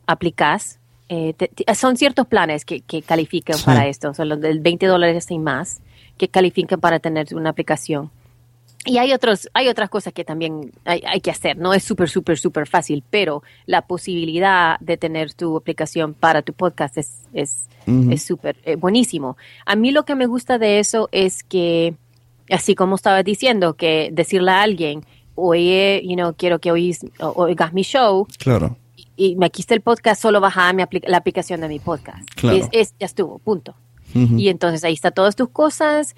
[0.06, 0.78] aplicas.
[1.08, 3.64] Eh, te- te- son ciertos planes que, que califican Sí.
[3.64, 5.80] para esto, son los del 20 dólares y más,
[6.18, 8.10] que califican para tener una aplicación.
[8.88, 11.56] y hay otros, hay otras cosas que también hay, hay que hacer.
[11.58, 16.52] No es súper, súper, súper fácil, pero la posibilidad de tener tu aplicación para tu
[16.52, 18.12] podcast es, es, Ujú.
[18.12, 19.36] es súper eh, buenísimo.
[19.64, 21.94] A mí lo que me gusta de eso es que,
[22.48, 27.72] así como estaba diciendo, que decirle a alguien, oye, you know, quiero que oís, oigas
[27.72, 28.76] mi show, Claro.
[29.16, 32.28] Y me quiste el podcast, solo baja mi la aplicación de mi podcast.
[32.34, 32.56] Claro.
[32.58, 33.74] Es, es- ya estuvo, punto.
[34.14, 36.14] Y entonces ahí está todas tus cosas.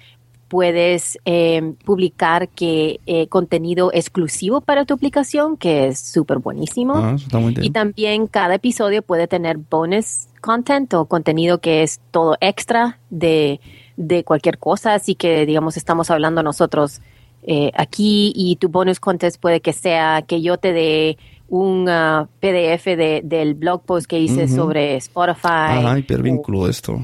[0.47, 6.95] Puedes eh, publicar que eh, contenido exclusivo para tu aplicación, que es súper buenísimo.
[6.95, 7.15] Ah,
[7.61, 13.59] Y también cada episodio puede tener bonus content o contenido que es todo extra de,
[13.95, 14.95] de cualquier cosa.
[14.95, 16.99] Así que, digamos, estamos hablando nosotros
[17.43, 21.17] eh, aquí y tu bonus content puede que sea que yo te dé
[21.49, 24.55] un ah, PDF de- del blog post que hice Ujú.
[24.55, 25.47] sobre Spotify.
[25.83, 26.99] Ah, o- hipervínculo esto.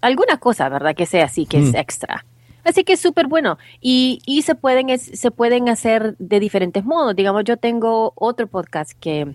[0.00, 0.94] alguna cosa, ¿verdad?
[0.96, 1.76] Que sea así, que es Mm.
[1.76, 2.24] extra.
[2.64, 3.58] Así que es súper bueno.
[3.80, 7.14] Y, y se, pueden, es- se pueden hacer de diferentes modos.
[7.16, 9.34] Digamos, yo tengo otro podcast que...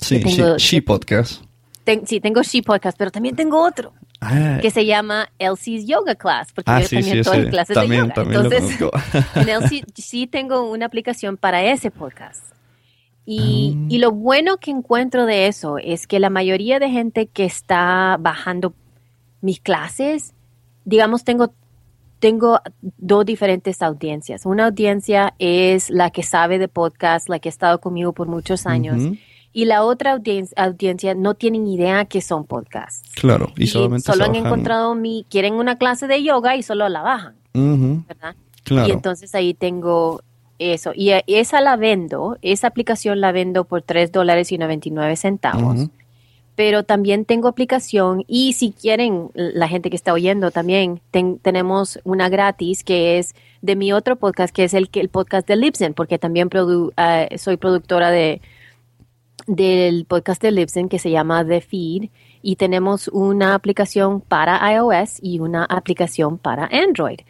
[0.00, 1.42] Sí, Yo tengo- She, She Podcast.
[1.84, 6.14] ten- sí, tengo She Podcast, pero también tengo otro Ah, que se llama Elsie's Yoga
[6.14, 7.50] Class, porque ah, yo sí, también sí, doy sí.
[7.50, 8.14] clases También, de yoga.
[8.14, 12.42] también Entonces, en Elsie sí tengo una aplicación para ese podcast.
[13.26, 13.86] Y, Ah.
[13.88, 18.16] y lo bueno que encuentro de eso es que la mayoría de gente que está
[18.20, 18.74] bajando
[19.40, 20.34] mis clases,
[20.84, 21.52] digamos, tengo,
[22.18, 24.44] tengo dos diferentes audiencias.
[24.46, 28.66] Una audiencia es la que sabe de podcast, la que ha estado conmigo por muchos
[28.66, 29.00] años.
[29.52, 33.08] Y la otra audien- audiencia no tienen idea que son podcasts.
[33.14, 36.88] Claro, y, Y solamente solo han encontrado mi, quieren una clase de yoga y solo
[36.88, 38.34] la bajan, ¿verdad?
[38.64, 38.88] Claro.
[38.88, 40.20] Y entonces ahí tengo
[40.58, 40.92] eso.
[40.94, 45.80] Y eh, esa la vendo, esa aplicación la vendo por 3 dólares y 99 centavos.
[45.80, 45.90] Ujú.
[46.56, 51.98] Pero también tengo aplicación y si quieren, la gente que está oyendo también, ten- tenemos
[52.04, 55.94] una gratis que es de mi otro podcast, que es el, el podcast de Libsyn,
[55.94, 58.40] porque también produ- eh, soy productora de
[59.46, 62.08] del podcast de Libsyn que se llama The Feed
[62.46, 67.20] y tenemos una aplicación para iOS y una aplicación para Android.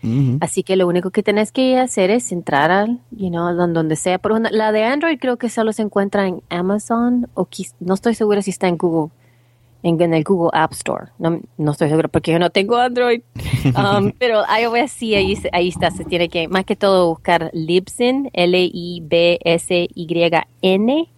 [0.41, 3.95] Así que lo único que tenés que hacer es entrar al, you know, don- donde
[3.95, 4.19] sea.
[4.19, 7.47] Pero una- la de Android creo que solo se encuentra en Amazon o
[7.79, 9.13] no estoy segura si está en Google,
[9.85, 11.13] en, en el Google App Store.
[11.19, 13.21] No, no estoy segura porque yo no tengo Android.
[13.65, 15.91] Um, pero iOS sí, ahí, ahí está.
[15.91, 18.29] Se tiene que, más que todo, buscar Libsyn,
[19.95, 21.09] L-I-B-S-Y-N.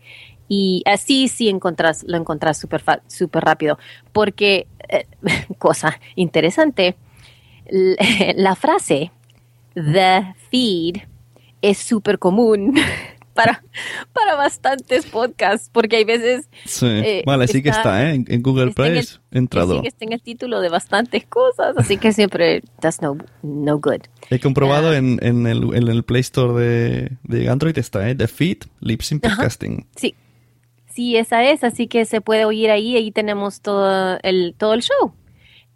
[0.48, 3.78] Y así sí encontrás, lo encontrás súper súper rápido.
[4.12, 5.06] Porque, eh,
[5.58, 6.96] cosa interesante,
[8.36, 9.10] la frase
[9.74, 10.96] the feed
[11.62, 12.74] es súper común
[13.34, 13.62] para,
[14.12, 16.86] para bastantes podcasts, porque hay veces Sí.
[16.86, 18.14] eh, vale, sí que está- está, ¿eh?
[18.14, 19.76] En, en Google está Play he entrado.
[19.76, 23.78] sí que está en el título de bastantes cosas, así que siempre that's no, no
[23.78, 24.00] good.
[24.30, 24.96] He comprobado Ah.
[24.96, 28.14] en, en, el, en el Play Store de, de Android está, ¿eh?
[28.14, 29.86] The Feed, Lipsync Podcasting.
[29.96, 30.14] Sí,
[30.96, 34.80] sí, esa es, así que se puede oír ahí, ahí tenemos todo el, todo el
[34.80, 35.12] show.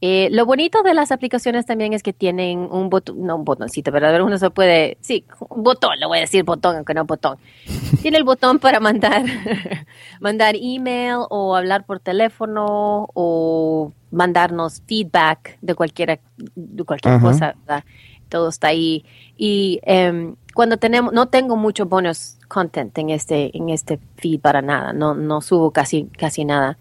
[0.01, 3.93] Eh, lo bonito de las aplicaciones también es que tienen un botón, no un botoncito.
[3.93, 7.37] Pero uno se puede, sí, un botón, lo voy a decir botón, aunque no botón.
[8.01, 9.25] Tiene el botón para mandar,
[10.21, 16.21] mandar email o hablar por teléfono o mandarnos feedback de cualquier,
[16.55, 17.27] de cualquier Ajá.
[17.27, 17.85] cosa, ¿verdad?
[18.31, 19.05] Todo está ahí.
[19.37, 24.63] Y em, cuando tenemos, no tengo mucho bonus content en este, en este feed para
[24.63, 26.77] nada, no, no subo casi, casi nada.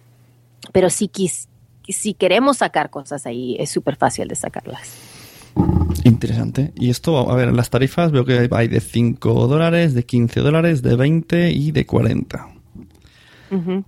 [0.72, 1.48] Pero si, quis-
[1.88, 4.96] si queremos sacar cosas ahí, es súper fácil de sacarlas.
[6.04, 6.72] Interesante.
[6.76, 10.40] Y esto, a ver, en las tarifas veo que hay de 5 dólares, de 15
[10.42, 12.48] dólares, de 20 y de 40.
[13.52, 13.84] Ujú.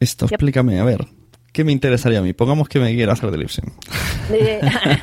[0.00, 0.32] Esto, Yep.
[0.32, 1.06] explícame, a ver,
[1.52, 2.32] ¿qué me interesaría a mí?
[2.32, 3.68] Pongamos que me quiera hacer de Lipsync.
[4.32, 4.60] Eh,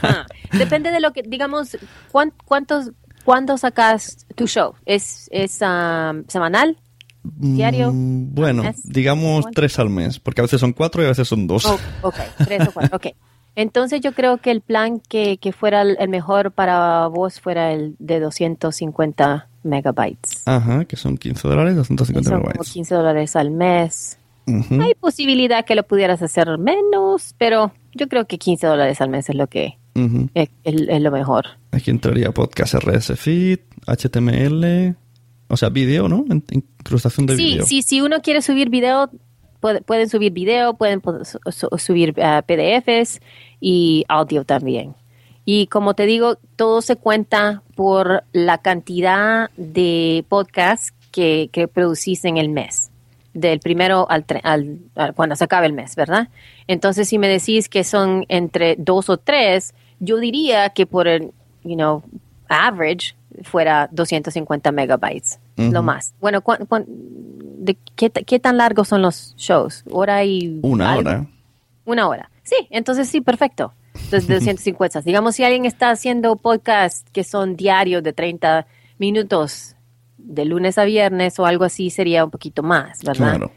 [0.57, 1.77] Depende de lo que, digamos,
[2.13, 2.91] ¿cuán- ¿cuántos,
[3.27, 4.73] ¿cuándo sacas tu show?
[4.85, 6.77] ¿Es, es um, semanal?
[7.23, 7.91] ¿Diario?
[7.91, 8.81] Mm, bueno, ¿Mes?
[8.85, 9.59] digamos ¿Cuánto?
[9.59, 11.65] tres al mes, porque a veces son cuatro y a veces son dos.
[11.65, 13.07] Oh, ok, tres o cuatro, ok.
[13.57, 17.97] Entonces yo creo que el plan que, que fuera el, mejor para vos fuera el
[17.99, 20.43] de 250 megabytes.
[20.45, 22.71] Ajá, que son 15 dólares, 250 Son como megabytes.
[22.71, 24.19] 15 dólares al mes.
[24.45, 24.81] Ujú.
[24.81, 29.27] Hay posibilidad que lo pudieras hacer menos, pero yo creo que 15 dólares al mes
[29.27, 29.77] es lo que
[30.33, 31.45] Es, es- es lo mejor.
[31.71, 34.95] Aquí entraría podcast RS Feed, HTML,
[35.49, 36.25] o sea, vídeo, ¿no?
[36.29, 37.65] In- Incrustación de Sí, vídeo.
[37.65, 39.10] sí, si uno quiere subir video,
[39.60, 41.01] puede- pueden subir video, pueden
[41.51, 43.19] su- subir ah, PDFs
[43.60, 44.93] y audio también.
[45.45, 52.25] Y como te digo, todo se cuenta por la cantidad de podcasts que, que producís
[52.25, 52.91] en el mes,
[53.33, 56.27] del primero al, al, al- cuando se acabe el mes, ¿verdad?
[56.67, 61.31] Entonces, si me decís que son entre dos o tres, yo diría que por el,
[61.63, 62.03] you know,
[62.49, 66.13] average, fuera 250 megabytes, lo más.
[66.19, 69.83] Bueno, ¿cuán- cuán- de qué, qué tan largos son los shows?
[69.91, 71.10] ¿Hora y Una algo?
[71.10, 71.27] hora.
[71.86, 72.31] Una hora.
[72.43, 73.73] Sí, entonces sí, perfecto.
[73.93, 75.01] Entonces, de 250.
[75.01, 78.65] Digamos, si alguien está haciendo podcasts que son diarios de 30
[78.99, 79.75] minutos,
[80.17, 83.38] de lunes a viernes o algo así, sería un poquito más, ¿verdad?
[83.38, 83.51] Claro.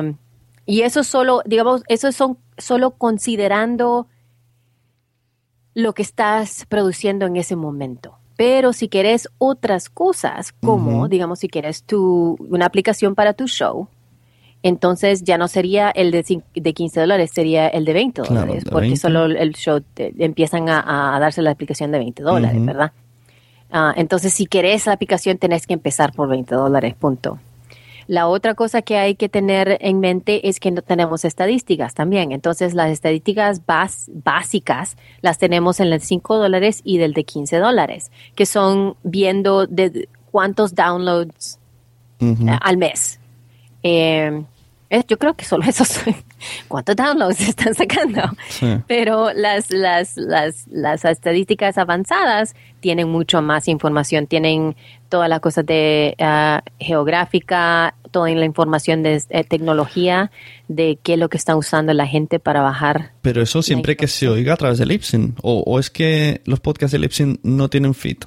[0.00, 0.16] Um,
[0.66, 4.06] y eso solo, digamos, eso son solo considerando
[5.74, 8.16] lo que estás produciendo en ese momento.
[8.36, 13.88] Pero si quieres otras cosas, como, digamos, si quieres tu, una aplicación para tu show,
[14.62, 18.64] entonces ya no sería el de, de 15 dólares, sería el de 20 Claro, dólares,
[18.64, 19.00] de porque 20.
[19.00, 22.64] solo el show te- empiezan a, a darse la aplicación de 20 dólares.
[22.64, 22.92] ¿verdad?
[23.70, 27.38] Ah, entonces, si querés la aplicación, tenés que empezar por 20 dólares, punto.
[28.08, 32.32] La otra cosa que hay que tener en mente es que no tenemos estadísticas también.
[32.32, 37.58] Entonces, las estadísticas bas- básicas las tenemos en el 5 dólares y del de 15
[37.58, 41.58] dólares, que son viendo de cuántos downloads
[42.20, 43.20] eh, al mes.
[43.82, 44.42] Eh,
[44.90, 46.14] eh, yo creo que solo eso son
[46.68, 48.22] cuántos downloads están sacando.
[48.48, 48.78] Sí.
[48.86, 54.76] Pero las, las, las, las estadísticas avanzadas tienen mucho más información, tienen
[55.08, 60.30] todas las cosas de ah, geográfica, toda la información de eh, tecnología,
[60.68, 63.12] de qué es lo que está usando la gente para bajar.
[63.22, 65.34] Pero eso siempre que se oiga a través de Libsyn.
[65.42, 68.18] O, o es que los podcasts de Libsyn no tienen feed.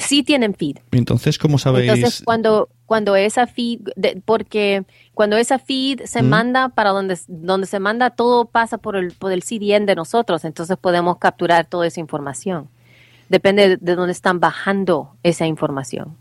[0.00, 0.76] Sí tienen feed.
[0.92, 1.90] Entonces, ¿cómo sabéis?
[1.92, 6.28] Entonces, cuando, cuando esa feed, de- porque cuando esa feed se Mm.
[6.28, 10.44] manda para donde, donde se manda, todo pasa por el, por el CDN de nosotros,
[10.44, 12.68] entonces podemos capturar toda esa información.
[13.28, 16.16] Depende de, de dónde están bajando esa información.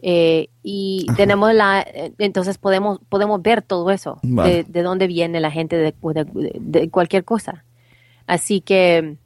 [0.00, 1.16] Eh, y Ajá.
[1.16, 4.50] tenemos la, eh, entonces podemos, podemos ver todo eso, Vale.
[4.50, 7.64] de, de dónde viene la gente de, de- de cualquier cosa.
[8.26, 9.16] Así que,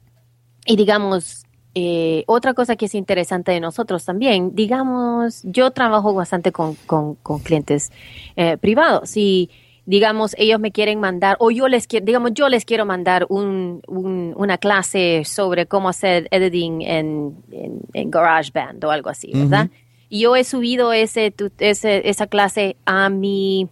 [0.65, 1.43] y digamos,
[1.75, 7.15] eh, otra cosa que es interesante de nosotros también, digamos, yo trabajo bastante con, con-
[7.15, 7.91] con clientes
[8.35, 9.49] eh, privados y
[9.85, 13.81] digamos, ellos me quieren mandar, o yo les quiero, digamos, yo les quiero mandar un,
[13.87, 19.69] un- una clase sobre cómo hacer editing en, en, en GarageBand o algo así, ¿verdad?
[20.19, 23.67] Yo he subido ese, tu- ese, esa clase a mi,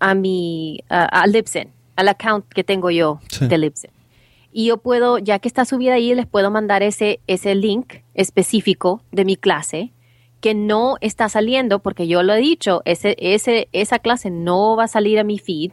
[0.00, 3.46] a mi, a, a Libsyn, al account que tengo yo Sí.
[3.48, 3.90] de Libsyn.
[4.52, 9.02] Y yo puedo, ya que está subida ahí, les puedo mandar ese, ese link específico
[9.12, 9.92] de mi clase
[10.40, 14.84] que no está saliendo porque yo lo he dicho, ese, ese, esa clase no va
[14.84, 15.72] a salir a mi feed.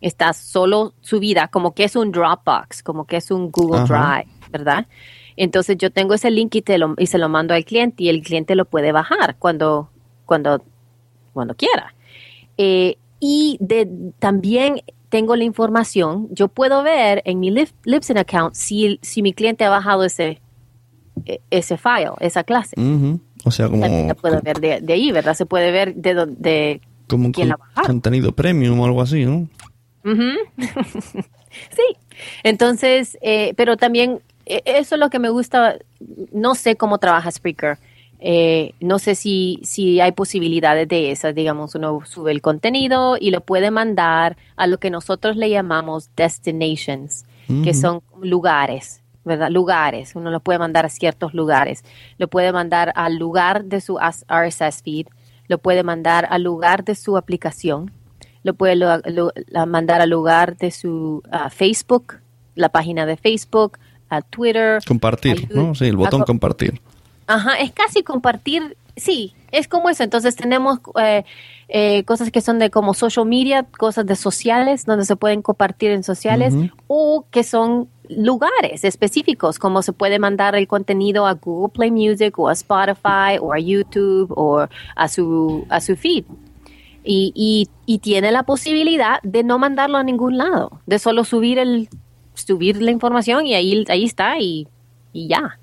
[0.00, 4.22] Está solo subida, como que es un Dropbox, como que es un Google Ajá.
[4.24, 4.86] Drive, ¿verdad?
[5.36, 8.08] Entonces yo tengo ese link y, te lo, y se lo mando al cliente y
[8.08, 9.90] el cliente lo puede bajar cuando,
[10.26, 10.62] cuando,
[11.32, 11.94] cuando quiera.
[12.58, 13.88] Eh, y de,
[14.18, 19.64] también tengo la información, yo puedo ver en mi Libsyn account si, si mi cliente
[19.64, 20.40] ha bajado ese,
[21.26, 22.76] e- ese file, esa clase.
[23.44, 25.34] O sea, como, También la puedo ver de, de ahí, ¿verdad?
[25.34, 27.86] Se puede ver de, dónde- de como quién la con- bajaron.
[27.88, 29.48] contenido premium o algo así, ¿no?
[31.74, 31.82] Sí.
[32.44, 34.20] Entonces, eh, pero también
[34.64, 35.76] eso es lo que me gusta.
[36.32, 37.78] No sé cómo trabaja Spreaker.
[38.22, 41.34] Eh, no sé si, si hay posibilidades de esas.
[41.34, 46.10] Digamos, uno sube el contenido y lo puede mandar a lo que nosotros le llamamos
[46.16, 47.24] destinations,
[47.64, 49.00] que son lugares.
[49.22, 49.50] ¿verdad?
[49.50, 51.84] Lugares, uno lo puede mandar a ciertos lugares,
[52.16, 55.08] lo puede mandar al lugar de su RSS feed,
[55.46, 57.92] lo puede mandar al lugar de su aplicación,
[58.44, 59.02] lo puede lo-
[59.66, 62.20] mandar al lugar de su ah, Facebook,
[62.54, 63.78] la página de Facebook,
[64.10, 64.80] a Twitter.
[64.86, 65.74] Compartir, a ¿no?
[65.74, 66.80] Sí, el botón compartir.
[67.26, 70.02] Ajá, es casi compartir, sí, es como eso.
[70.02, 71.24] Entonces tenemos eh,
[71.68, 75.92] eh, cosas que son de como social media, cosas de sociales, donde se pueden compartir
[75.92, 76.54] en sociales,
[76.88, 82.36] o que son lugares específicos, como se puede mandar el contenido a Google Play Music
[82.36, 86.24] o a Spotify o a YouTube o a su, a su feed.
[87.04, 91.58] Y, y, y tiene la posibilidad de no mandarlo a ningún lado, de solo subir
[91.58, 91.88] el
[92.46, 94.68] subir la información y ahí, ahí está y,
[95.12, 95.58] y ya.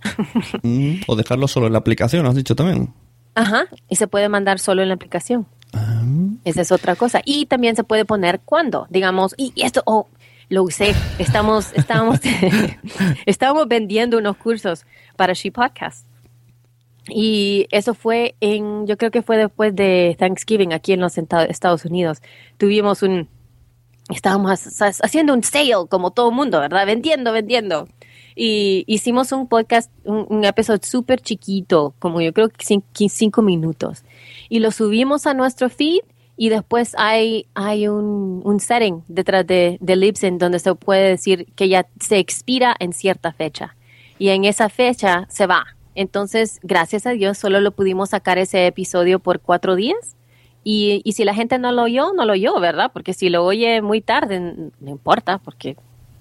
[0.63, 0.99] Ujú.
[1.07, 2.93] O dejarlo solo en la aplicación, has dicho también.
[3.35, 5.45] Ajá, y se puede mandar solo en la aplicación.
[5.73, 6.03] Ah,
[6.43, 7.21] Esa es otra cosa.
[7.23, 10.07] Y también se puede poner cuándo, digamos, y y esto, oh,
[10.49, 12.19] lo usé, estamos, estamos,
[13.25, 14.85] estábamos vendiendo unos cursos
[15.15, 16.05] para She Podcast.
[17.09, 21.85] Y eso fue en, yo creo que fue después de Thanksgiving aquí en los Estados
[21.85, 22.21] Unidos.
[22.57, 23.29] Tuvimos un,
[24.09, 26.85] estábamos ha- haciendo un sale como todo mundo, ¿verdad?
[26.85, 27.87] Vendiendo, vendiendo.
[28.35, 32.65] Y hicimos un podcast, un, un episodio súper chiquito, como yo creo que
[33.09, 34.03] cinco minutos.
[34.49, 36.01] Y lo subimos a nuestro feed
[36.37, 41.47] y después hay, hay un, un setting detrás de, de Libsyn donde se puede decir
[41.55, 43.75] que ya se expira en cierta fecha.
[44.19, 48.67] Y en esa fecha se va Entonces, gracias a Dios, solo lo pudimos sacar ese
[48.67, 50.15] episodio por cuatro días.
[50.69, 52.91] Y, y si la gente no lo oyó, no lo oyó, ¿verdad?
[52.91, 54.37] Porque si lo oye muy tarde,
[54.81, 55.77] no importa, porque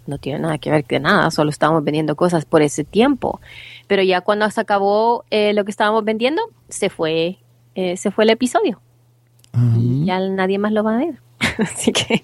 [0.06, 3.40] no tiene nada que ver de nada, solo estábamos vendiendo cosas por ese tiempo.
[3.88, 7.38] Pero ya cuando se acabó eh, lo que estábamos vendiendo, se fue,
[7.74, 8.80] eh, se fue el episodio.
[9.76, 11.20] Y ya nadie más lo va a ver.
[11.58, 12.22] Así que,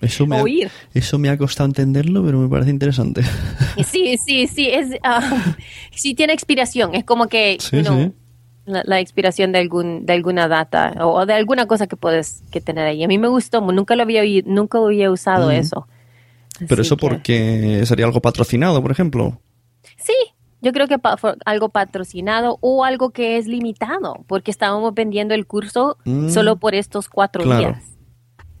[0.00, 0.70] Eso me, ha, Oír.
[0.94, 3.22] eso me ha costado entenderlo, pero me parece interesante.
[3.84, 5.56] sí, sí, sí, es, ah,
[5.90, 6.94] sí tiene expiración.
[6.94, 8.12] Es como que, Sí, you know, sí.
[8.66, 12.42] La, la expiración de algún de alguna data o, o de alguna cosa que puedes
[12.50, 13.04] que tener ahí.
[13.04, 15.86] A mí me gustó, nunca lo había nunca había usado eso.
[16.60, 19.38] Pero Así eso que- porque sería algo patrocinado, por ejemplo.
[19.96, 20.14] Sí,
[20.62, 25.46] yo creo que pa- algo patrocinado o algo que es limitado, porque estábamos vendiendo el
[25.46, 26.28] curso Mm.
[26.30, 27.58] solo por estos cuatro Claro.
[27.60, 27.82] días.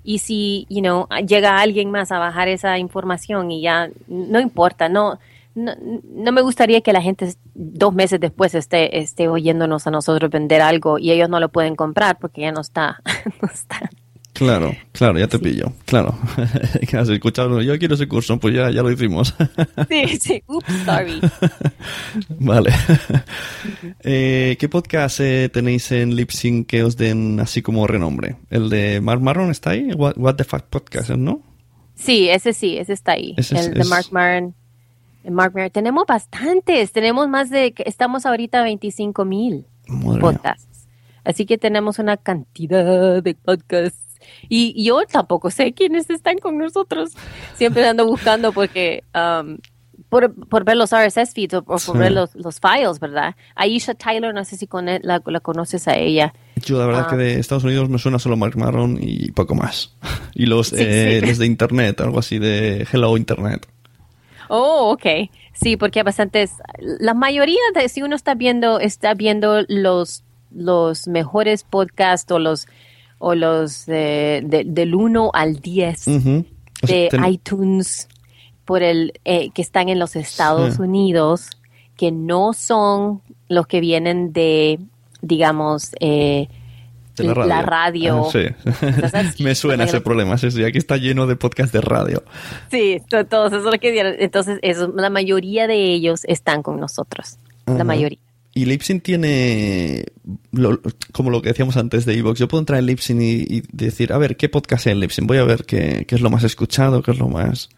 [0.02, 4.88] Y si, you know, llega alguien más a bajar esa información y ya no importa,
[4.90, 5.18] no,
[5.54, 5.72] no,
[6.14, 10.60] no me gustaría que la gente dos meses después esté, esté oyéndonos a nosotros vender
[10.62, 13.00] algo y ellos no lo pueden comprar porque ya no está,
[13.42, 13.90] no está.
[14.32, 15.72] Claro, claro, ya te pillo.
[15.84, 16.12] Claro.
[16.98, 19.32] Has escuchado, yo quiero ese curso, pues ya, ya lo hicimos.
[19.88, 21.20] Sí, sí, oops, sorry.
[22.40, 22.72] vale.
[24.02, 28.36] Eh, ¿Qué podcast eh, tenéis en Lipsync que os den así como renombre?
[28.50, 29.90] ¿El de Mark Maron está ahí?
[29.94, 31.42] What, What the Fuck Podcast, ¿no?
[31.94, 33.34] Sí, ese sí, ese está ahí.
[33.36, 34.54] Ese es- el de Mark Maron.
[35.30, 35.70] Mark Maron.
[35.70, 39.66] Tenemos bastantes, tenemos más de, estamos ahorita a 25 mil
[40.20, 40.86] podcasts.
[41.24, 43.98] Así que tenemos una cantidad de podcasts.
[44.48, 47.12] Y yo tampoco sé quiénes están con nosotros.
[47.56, 49.58] Siempre ando buscando porque, um,
[50.08, 51.92] por, por ver los RSS feeds o, o por Sí.
[51.98, 53.34] ver los, los files, ¿verdad?
[53.54, 56.32] Aisha Tyler, no sé si con él- la, la conoces a ella.
[56.64, 57.10] Yo la verdad Ah.
[57.10, 59.96] que de Estados Unidos me suena solo Mark Maron y poco más.
[60.34, 61.26] Y los, Sí, eh, sí.
[61.28, 63.66] los de Internet, algo así de Hello Internet.
[64.48, 65.30] Oh, ok.
[65.52, 66.52] Sí, porque hay bastantes.
[66.78, 72.66] La mayoría de, si uno está viendo, está viendo los, los mejores podcasts o los,
[73.18, 76.44] o los eh, de- del 1 al 10 Ujú.
[76.82, 78.08] O sea, de ten- iTunes
[78.64, 80.82] por el eh, que están en los Estados Sí.
[80.82, 81.48] Unidos,
[81.96, 84.78] que no son los que vienen de,
[85.22, 86.48] digamos, eh,
[87.16, 87.48] de la radio.
[87.48, 88.26] la radio.
[88.26, 88.30] Ah,
[89.36, 89.42] sí.
[89.42, 90.36] Me suena ese problema.
[90.38, 92.22] Sí, sí, aquí está lleno de podcasts de radio.
[92.70, 94.14] Sí, to- todos esos lo que dieron.
[94.18, 97.38] Entonces, eso, la mayoría de ellos están con nosotros.
[97.66, 97.78] Ajá.
[97.78, 98.18] La mayoría.
[98.56, 100.04] Y Lipsyn tiene,
[100.52, 100.80] lo-
[101.12, 104.12] como lo que decíamos antes de Evox, yo puedo entrar en Lipsyn y, y decir,
[104.12, 105.26] a ver, ¿qué podcast hay en Lipsyn?
[105.26, 107.68] Voy a ver qué, qué es lo más escuchado, qué es lo más...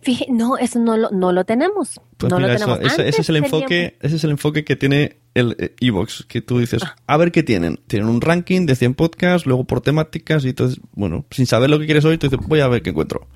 [0.00, 2.00] Fíjate, no, eso no lo, no lo tenemos.
[2.18, 2.92] Pues no mira, lo eso- tenemos.
[2.92, 6.40] ese, ese es el enfoque, teníamos- ese es el enfoque que tiene el Evox, que
[6.40, 6.96] tú dices, Ah.
[7.06, 7.80] a ver qué tienen.
[7.88, 11.78] Tienen un ranking de 100 podcasts, luego por temáticas, y entonces, bueno, sin saber lo
[11.78, 13.26] que quieres hoy, tú dices, voy a ver qué encuentro.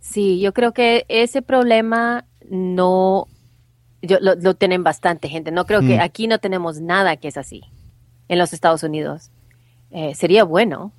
[0.00, 3.26] Sí, yo creo que ese problema no
[4.02, 5.50] yo, lo, lo tienen bastante gente.
[5.52, 6.00] No creo que Mm.
[6.00, 7.62] aquí no tenemos nada que es así
[8.28, 9.30] en los Estados Unidos.
[9.90, 10.92] Eh, sería bueno,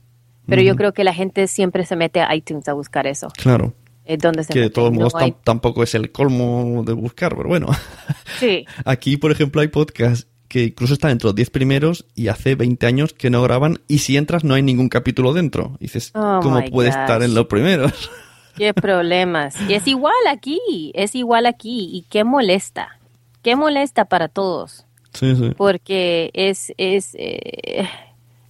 [0.46, 0.78] pero yo Ujú.
[0.78, 3.30] creo que la gente siempre se mete a iTunes a buscar eso.
[3.42, 3.74] Claro,
[4.06, 7.50] Es donde se que de todos modos hay- tampoco es el colmo de buscar, pero
[7.50, 7.68] bueno.
[8.40, 12.56] Sí, Aquí, por ejemplo, hay podcasts que incluso están entre los 10 primeros y hace
[12.56, 15.76] 20 años que no graban y si entras no hay ningún capítulo dentro.
[15.80, 17.00] Y dices, Oh ¿cómo puede gosh.
[17.00, 18.10] estar en los primeros?
[18.58, 19.56] qué problemas.
[19.70, 20.60] Y es igual aquí,
[20.96, 21.90] es igual aquí.
[21.94, 22.98] Y qué molesta.
[23.44, 24.86] Qué molesta para todos.
[25.14, 25.52] sí, sí.
[25.56, 27.88] Porque es, es, eh,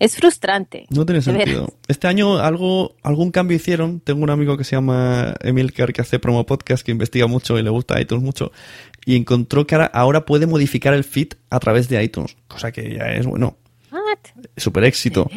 [0.03, 0.85] es frustrante.
[0.89, 1.73] No tiene sentido.
[1.87, 3.99] Este año algo, algún cambio hicieron.
[3.99, 7.63] Tengo un amigo que se llama Emilcar que hace promo podcast, que investiga mucho y
[7.63, 8.51] le gusta iTunes mucho.
[9.05, 12.35] Y encontró que ahora, puede modificar el feed a través de iTunes.
[12.47, 13.57] Cosa que ya es, bueno,
[14.57, 15.29] súper éxito.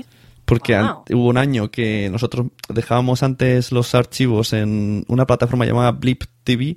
[0.45, 1.05] Porque an- Wow.
[1.19, 6.77] hubo un año que nosotros dejábamos antes los archivos en una plataforma llamada Blip TV.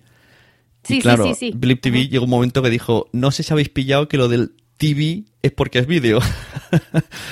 [0.83, 1.57] Sí, y claro, sí, sí, sí.
[1.57, 4.53] Blip TV llegó un momento que dijo, no sé si habéis pillado que lo del
[4.77, 6.19] TV es porque es vídeo.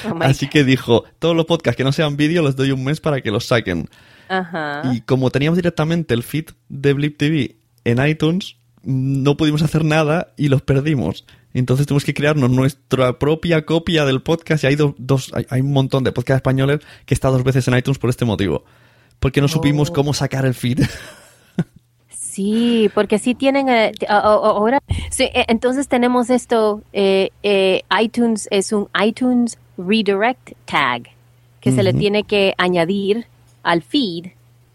[0.09, 2.99] Oh Así que dijo, todos los podcasts que no sean vídeo los doy un mes
[3.01, 3.89] para que los saquen.
[4.29, 4.81] Ajá.
[4.93, 10.33] Y como teníamos directamente el feed de Blip TV en iTunes, no pudimos hacer nada
[10.37, 11.25] y los perdimos.
[11.53, 15.61] Entonces tuvimos que crearnos nuestra propia copia del podcast y hay, do- dos, hay, hay
[15.61, 18.65] un montón de podcasts españoles que está dos veces en iTunes por este motivo.
[19.19, 19.93] Porque no supimos Oh.
[19.93, 20.79] cómo sacar el feed.
[22.35, 24.79] Sí, porque sí tienen eh, ahora.
[25.09, 26.81] sí, eh, entonces tenemos esto.
[26.91, 31.03] eh, eh, iTunes es un iTunes Redirect Tag
[31.61, 33.25] que se le tiene que añadir
[33.63, 34.27] al feed.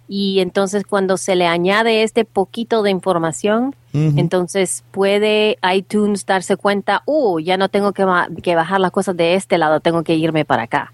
[0.08, 3.76] Y entonces cuando se le añade este poquito de información,
[4.18, 8.04] entonces puede iTunes darse cuenta, oh, ya no tengo que,
[8.42, 10.92] que bajar las cosas de este lado, tengo que irme para acá.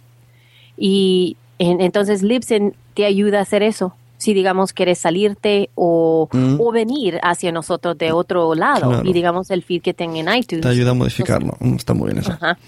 [0.77, 3.95] Y en- entonces Libsyn te ayuda a hacer eso.
[4.19, 6.57] Si digamos quieres salirte o, Mm.
[6.61, 9.09] o venir hacia nosotros de otro lado Claro.
[9.09, 10.63] y digamos el feed que tenga en iTunes.
[10.63, 11.57] Te ayuda a modificarlo.
[11.61, 12.33] Mm, Está muy bien eso.
[12.33, 12.59] Ajá.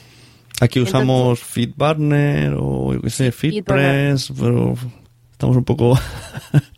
[0.60, 4.74] Aquí usamos FeedBurner o yo qué sé, FeedPress, pero
[5.32, 5.98] estamos un poco...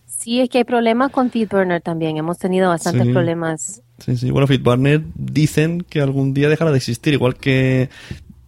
[0.06, 2.18] Sí, es que hay problemas con FeedBurner también.
[2.18, 3.12] Hemos tenido bastantes Sí.
[3.12, 3.82] problemas.
[3.98, 4.30] sí, sí.
[4.30, 7.88] Bueno, FeedBurner dicen que algún día dejará de existir, igual que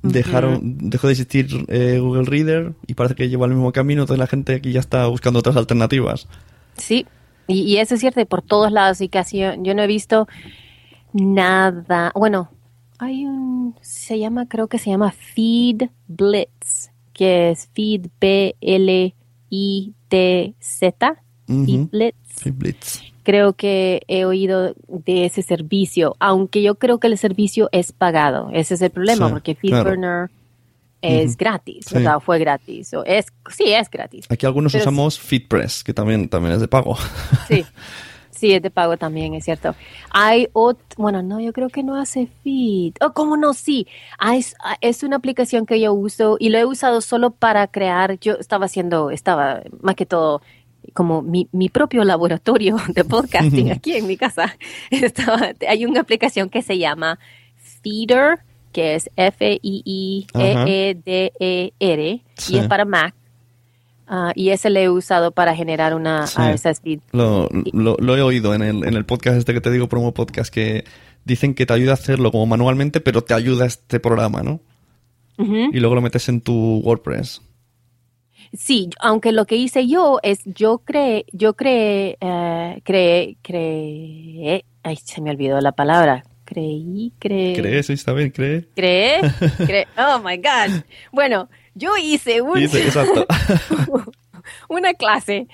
[0.02, 4.18] dejaron, dejó de existir eh, Google Reader y parece que lleva el mismo camino, entonces
[4.18, 6.28] la gente aquí ya está buscando otras alternativas.
[6.76, 7.06] Sí,
[7.46, 10.28] y, y eso es cierto, por todos lados, y casi yo, yo no he visto
[11.12, 12.12] nada.
[12.14, 12.50] Bueno,
[12.98, 19.14] hay un, se llama, creo que se llama Feed Blitz, que es Feed B-L-I-T-Z.
[21.46, 22.16] Feed Blitz.
[22.26, 23.11] FeedBlitz.
[23.22, 28.50] Creo que he oído de ese servicio, aunque yo creo que el servicio es pagado.
[28.52, 29.84] Ese es el problema, Sí, porque claro.
[29.84, 30.30] FeedBurner
[31.02, 31.96] es gratis, Sí.
[31.96, 32.94] o sea, fue gratis.
[32.94, 34.26] O es, sí, es gratis.
[34.28, 36.96] Aquí algunos Pero usamos FeedPress, que también, también es de pago.
[37.48, 37.64] Sí,
[38.30, 39.74] sí, es de pago también, es cierto.
[40.10, 42.94] Hay otro, bueno, no, yo creo que no hace feed.
[43.00, 43.52] Oh, ¿cómo no?
[43.54, 43.86] Sí,
[44.18, 47.66] Ah, es, ah, es una aplicación que yo uso y lo he usado solo para
[47.68, 50.40] crear, yo estaba haciendo, estaba más que todo
[50.94, 54.56] como mi, mi propio laboratorio de podcasting aquí en mi casa.
[54.90, 57.18] Estaba, hay una aplicación que se llama
[57.82, 58.40] Feeder,
[58.72, 59.10] que es
[61.02, 62.54] F-I-I-E-E-D-E-R, Sí.
[62.54, 63.14] y es para Mac.
[64.08, 66.36] Ah, y ese le he usado para generar una Sí.
[66.40, 67.00] RSS feed.
[67.12, 70.12] Lo, lo- lo he oído en el, en el podcast este que te digo, promo
[70.12, 70.84] podcast, que
[71.24, 74.60] dicen que te ayuda a hacerlo como manualmente, pero te ayuda este programa, ¿no?
[75.38, 77.42] Y luego lo metes en tu WordPress.
[78.52, 84.96] Sí, aunque lo que hice yo es, yo creé, yo creé, eh, creé, creé, ay,
[84.96, 86.24] se me olvidó la palabra.
[86.44, 87.54] Creí, creé.
[87.54, 87.86] ¿Crees?
[87.86, 88.68] Sí, está bien, cree.
[88.74, 89.20] Creé,
[89.66, 89.86] creé.
[89.96, 90.82] Oh my gosh.
[91.12, 93.26] Bueno, yo hice un, Dice, exacto.
[94.68, 95.46] una clase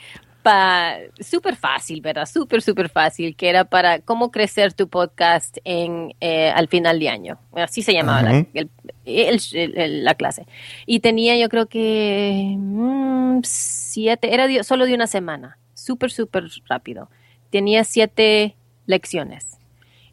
[0.48, 2.26] pa- súper fácil, ¿verdad?
[2.26, 7.08] Súper, súper fácil, que era para cómo crecer tu podcast en eh, al final de
[7.10, 7.38] año.
[7.52, 8.70] Así se llamaba la, el-
[9.04, 9.40] el-
[9.76, 10.46] el- la clase.
[10.86, 16.44] Y tenía yo creo que mm, siete, era de- solo de una semana, súper, súper
[16.68, 17.10] rápido.
[17.50, 18.54] Tenía siete
[18.86, 19.58] lecciones.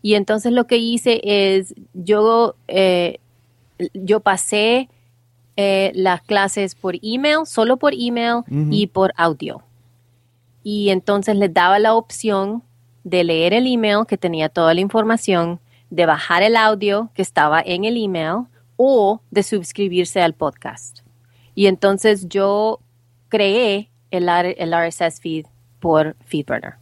[0.01, 3.19] Y entonces lo que hice es, yo, eh,
[3.93, 4.89] yo pasé
[5.57, 8.41] eh, las clases por email, solo por email
[8.73, 9.61] y por audio.
[10.68, 12.63] Y entonces les daba la opción
[13.03, 15.59] de leer el email que tenía toda la información,
[15.91, 21.01] de bajar el audio que estaba en el email o de suscribirse al podcast.
[21.53, 22.80] Y entonces yo
[23.30, 25.45] creé el, el RSS feed
[25.80, 26.74] por FeedBurner.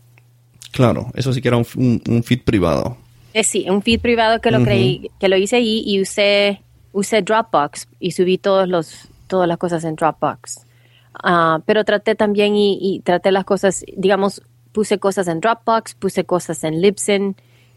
[0.72, 2.96] Claro, eso sí que era un, un- un feed privado.
[3.34, 6.62] Eh, sí, un feed privado que lo creí, que lo hice ahí y usé,
[6.94, 10.66] usé Dropbox y subí todos los, todas las cosas en Dropbox.
[11.14, 14.42] Ah, pero traté también y, y traté las cosas, digamos,
[14.72, 17.36] puse cosas en Dropbox, puse cosas en Libsyn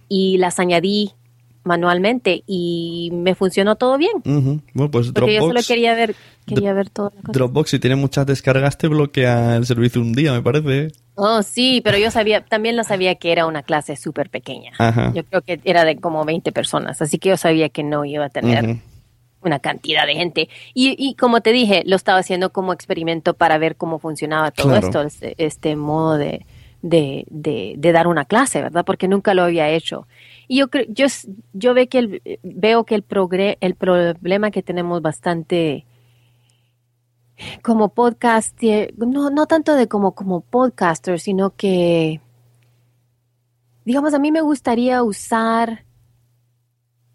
[0.08, 1.12] y las añadí
[1.66, 4.22] manualmente y me funcionó todo bien.
[4.24, 6.14] Bueno, pues Porque yo solo quería ver,
[6.46, 7.34] quería ver todas las cosas.
[7.34, 10.92] Dropbox, si tiene muchas descargas, te bloquea el servicio un día, me parece.
[11.16, 14.72] Oh, sí, pero yo sabía, también lo sabía que era una clase súper pequeña.
[14.78, 15.12] Ajá.
[15.14, 18.26] Yo creo que era de como 20 personas, así que yo sabía que no iba
[18.26, 18.78] a tener.
[19.42, 20.48] Una cantidad de gente.
[20.74, 24.70] Y, y como te dije, lo estaba haciendo como experimento para ver cómo funcionaba todo
[24.70, 24.86] Claro.
[24.86, 26.44] esto, este, este modo de,
[26.82, 28.84] de, de, de dar una clase, ¿verdad?
[28.84, 30.06] Porque nunca lo había hecho.
[30.48, 31.06] Y yo creo, yo,
[31.52, 35.84] yo ve que el- veo que el, progre, el problema que tenemos bastante
[37.62, 38.58] como podcast,
[38.96, 42.20] no, no tanto de como, como podcaster, sino que,
[43.84, 45.84] digamos, a mí me gustaría usar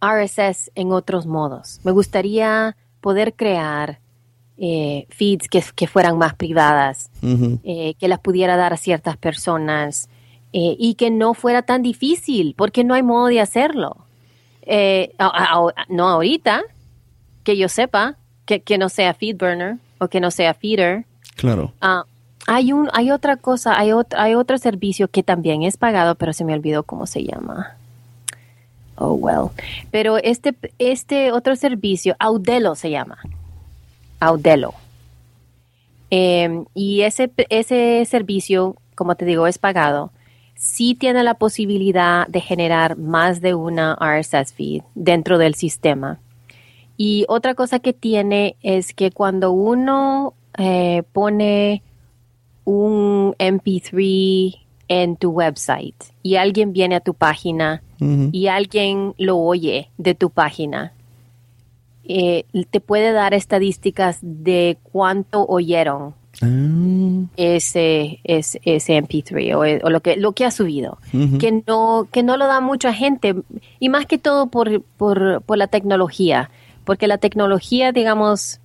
[0.02, 1.80] RSS en otros modos.
[1.84, 3.99] Me gustaría poder crear
[4.58, 7.10] eh, feeds que, que fueran más privadas,
[7.64, 10.10] eh, que las pudiera dar a ciertas personas
[10.54, 13.97] eh, y que no fuera tan difícil, porque no hay modo de hacerlo.
[14.64, 16.62] Eh, a- no ahorita,
[17.43, 21.06] que yo sepa, que, que no sea FeedBurner o que no sea Feeder.
[21.36, 21.74] Claro.
[21.82, 22.04] Ah,
[22.47, 26.34] hay, un, hay otra cosa, hay, ot- hay otro servicio que también es pagado, pero
[26.34, 27.78] se me olvidó cómo se llama.
[28.96, 29.50] Oh, well.
[29.89, 33.18] Pero este, este otro servicio, Audelo se llama.
[34.20, 34.74] Audelo.
[36.12, 40.12] Eh, y ese, ese servicio, como te digo, es pagado.
[40.56, 46.20] Sí tiene la posibilidad de generar más de una RSS feed dentro del sistema.
[46.98, 51.82] Y otra cosa que tiene es que cuando uno eh, pone
[52.66, 54.60] un MP3
[54.92, 57.82] en tu website y alguien viene a tu página
[58.32, 60.92] y alguien lo oye de tu página,
[62.04, 69.89] eh, te puede dar estadísticas de cuánto oyeron Ah, ese, ese, ese MP3 o, o
[69.89, 70.98] lo que lo que ha subido
[71.39, 73.36] que no que no lo da mucha gente
[73.80, 76.50] y más que todo por, por, por la tecnología
[76.86, 78.62] porque la tecnología digamos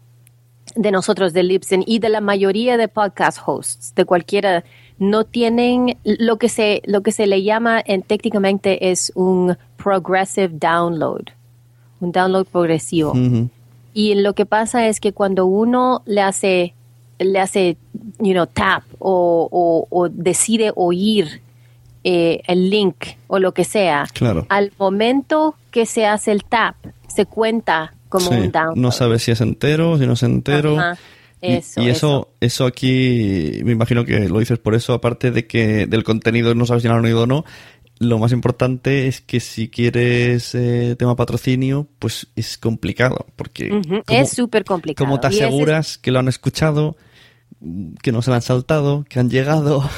[0.76, 4.64] de nosotros de Libsyn y de la mayoría de podcast hosts de cualquiera
[4.98, 10.48] no tienen lo que se lo que se le llama en, técnicamente es un progressive
[10.52, 11.26] download
[12.00, 13.12] un download progresivo
[13.94, 16.74] y lo que pasa es que cuando uno le hace,
[17.18, 17.78] le hace,
[18.18, 21.40] you know, tap o, o- o decide oír
[22.04, 24.44] eh, el link o lo que sea, Claro.
[24.50, 26.76] al momento que se hace el tap,
[27.08, 28.76] se cuenta como Sí, un download.
[28.76, 30.78] no sabes si es entero, si no es entero.
[30.78, 30.98] Ajá,
[31.40, 35.86] eso, y, eso, eso aquí, me imagino que lo dices por eso, aparte de que
[35.86, 37.44] del contenido no sabes si lo han oído o no,
[37.98, 44.02] lo más importante es que si quieres eh, tema patrocinio, pues es complicado, porque Ujú,
[44.04, 45.06] ¿cómo- es súper complicado.
[45.06, 46.96] ¿cómo te ese aseguras que lo han escuchado,
[48.02, 49.88] que no se lo han saltado, que han llegado?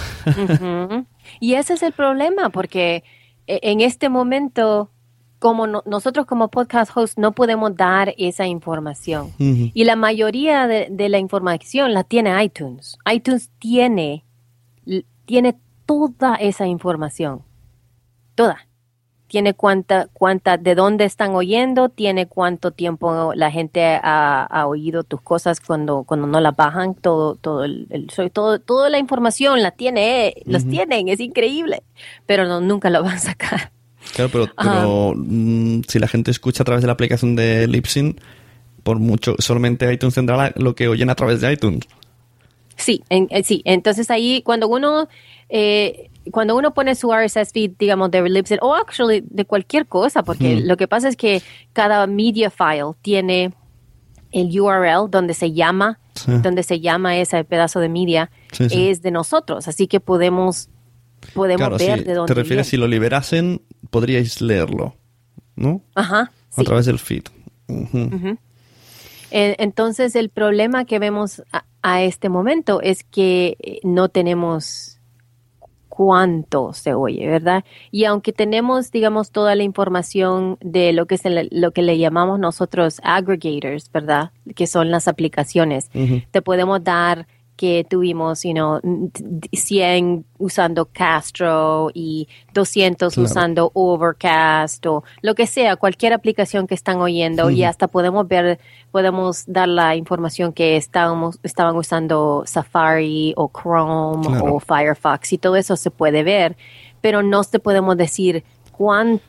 [1.41, 3.03] Y ese es el problema, porque
[3.47, 4.91] eh, en este momento,
[5.39, 9.33] como no- nosotros como podcast host no podemos dar esa información.
[9.39, 12.99] Y la mayoría de, de la información la tiene iTunes.
[13.13, 14.25] iTunes tiene,
[15.27, 17.43] tiene toda esa información.
[18.35, 18.59] Toda.
[19.29, 25.03] Tiene cuánta, cuánta, de dónde están oyendo, tiene cuánto tiempo la gente ha, ha oído
[25.03, 27.89] tus cosas cuando, cuando no las bajan, todo, todo el,
[28.33, 31.83] todo, toda la información la tiene, eh, los tienen, es increíble.
[32.25, 33.71] Pero no, nunca lo van a sacar.
[34.15, 38.19] Claro, pero, pero mm, si la gente escucha a través de la aplicación de Libsyn,
[38.83, 41.85] por mucho, solamente iTunes tendrá lo que oyen a través de iTunes.
[42.77, 43.61] Sí, en- eh, sí.
[43.65, 45.09] Entonces ahí cuando uno
[45.49, 50.23] eh, cuando uno pone su RSS feed, digamos, de Libsyn o actually de cualquier cosa,
[50.23, 50.65] porque Ujú.
[50.67, 51.43] lo que pasa es que
[51.73, 53.53] cada media file tiene
[54.31, 56.33] el URL donde se llama, Sí.
[56.43, 58.89] donde se llama ese pedazo de media, Sí, sí.
[58.91, 60.69] es de nosotros, así que podemos
[61.35, 62.71] podemos Claro, ver de dónde te refieres viene.
[62.71, 64.95] si lo liberasen, podríais leerlo,
[65.57, 65.83] ¿no?
[65.95, 66.31] Ajá.
[66.57, 67.25] A través del feed.
[69.31, 74.99] Eh, Entonces, el problema que vemos a, a este momento es que eh, no tenemos
[75.99, 77.65] cuánto se oye, ¿verdad?
[77.91, 82.39] Y aunque tenemos, digamos, toda la información de lo que, se lo que le llamamos
[82.39, 84.31] nosotros aggregators, ¿verdad?
[84.55, 85.91] Que son las aplicaciones,
[86.31, 87.27] te podemos dar
[87.59, 88.81] que tuvimos, you know,
[89.53, 93.27] 100 usando Castro y 200 Claro.
[93.27, 98.61] usando Overcast o lo que sea, cualquier aplicación que están oyendo y hasta podemos ver,
[98.93, 104.55] podemos dar la información que estábamos, estaban usando Safari o Chrome Claro.
[104.55, 106.57] o Firefox y todo eso se puede ver,
[107.01, 109.25] pero no te podemos decir cuánto,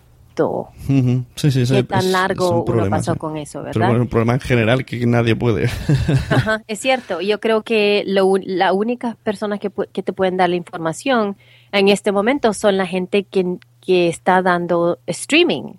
[0.47, 1.23] Ujú.
[1.35, 3.65] Sí, sí, sí, qué es- tan es largo un uno problema, pasó con eso, Pero
[3.79, 3.87] ¿verdad?
[3.89, 5.65] bueno, un problema en general que nadie puede.
[6.29, 7.21] Ajá, es cierto.
[7.21, 11.35] Yo creo que lo, un- la única personas que, te pueden dar la información
[11.71, 15.73] en este momento son la gente que, que está dando streaming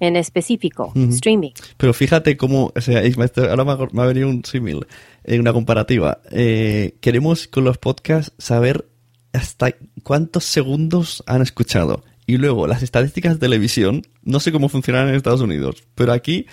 [0.00, 0.92] en específico.
[0.94, 1.52] Streaming.
[1.76, 4.86] Pero fíjate cómo, o sea, es- ahora me ha, me ha venido un símil,
[5.24, 6.18] eh, una comparativa.
[6.30, 8.86] Eh, queremos con los podcasts saber
[9.32, 12.04] hasta cuántos segundos han escuchado.
[12.26, 16.46] Y luego, las estadísticas de televisión, no sé cómo funcionan en Estados Unidos, pero aquí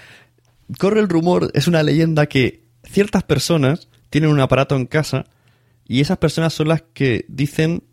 [0.78, 5.26] corre el rumor, es una leyenda que ciertas personas tienen un aparato en casa
[5.88, 7.84] y esas personas son las que dicen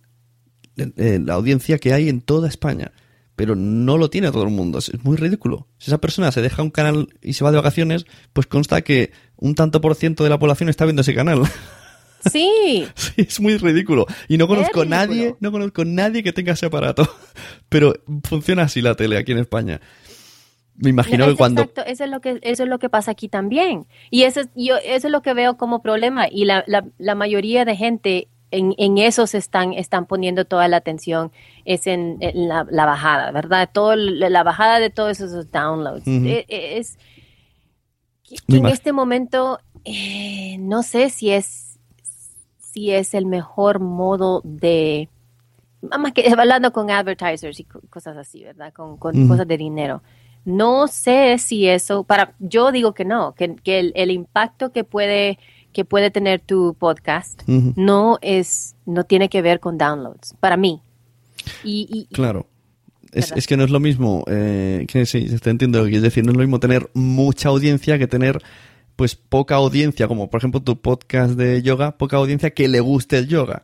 [0.77, 2.93] eh, eh, la audiencia que hay en toda España.
[3.37, 4.79] Pero no lo tiene todo el mundo.
[4.79, 5.69] Es es muy ridículo.
[5.79, 9.13] Si esa persona se deja un canal y se va de vacaciones, pues consta que
[9.37, 11.43] un tanto por ciento de la población está viendo ese canal.
[12.31, 14.07] Sí, Sí, es muy ridículo.
[14.29, 14.97] Y no conozco ridículo.
[14.97, 17.09] nadie, no conozco nadie que tenga ese aparato.
[17.69, 17.95] Pero
[18.25, 19.81] funciona así la tele aquí en España.
[20.81, 23.11] Me imagino Es que cuando Exacto, eso es lo que eso es lo que pasa
[23.11, 23.87] aquí también.
[24.11, 27.15] Y eso es, yo eso es lo que veo como problema y la, la, la
[27.17, 31.33] mayoría de gente en, en eso se están están poniendo toda la atención
[31.65, 33.69] es en, en la, la bajada, ¿verdad?
[33.73, 36.07] Todo la bajada de todos esos downloads.
[36.07, 36.27] Ujú.
[36.27, 36.97] E- e- es
[38.23, 41.68] que- Me que en este momento eh, no sé si es
[42.79, 45.09] si es el mejor modo de
[45.99, 48.73] más que hablando con advertisers y co- cosas así, ¿verdad?
[48.73, 49.29] Con, con Ujú.
[49.29, 50.01] cosas de dinero.
[50.45, 54.85] No sé si eso, para, yo digo que no, que, que el, el impacto que
[54.85, 55.39] puede,
[55.73, 57.73] que puede tener tu podcast Ujú.
[57.77, 60.81] no es, no tiene que ver con downloads, para mí.
[61.65, 62.47] Y, y- Claro.
[63.13, 66.31] Es, es que no es lo mismo, eh, que sí, te entiendo quieres decir, no
[66.31, 68.41] es lo mismo tener mucha audiencia que tener
[68.99, 73.17] pues poca audiencia, como por ejemplo tu podcast de yoga, poca audiencia que le guste
[73.19, 73.63] el yoga.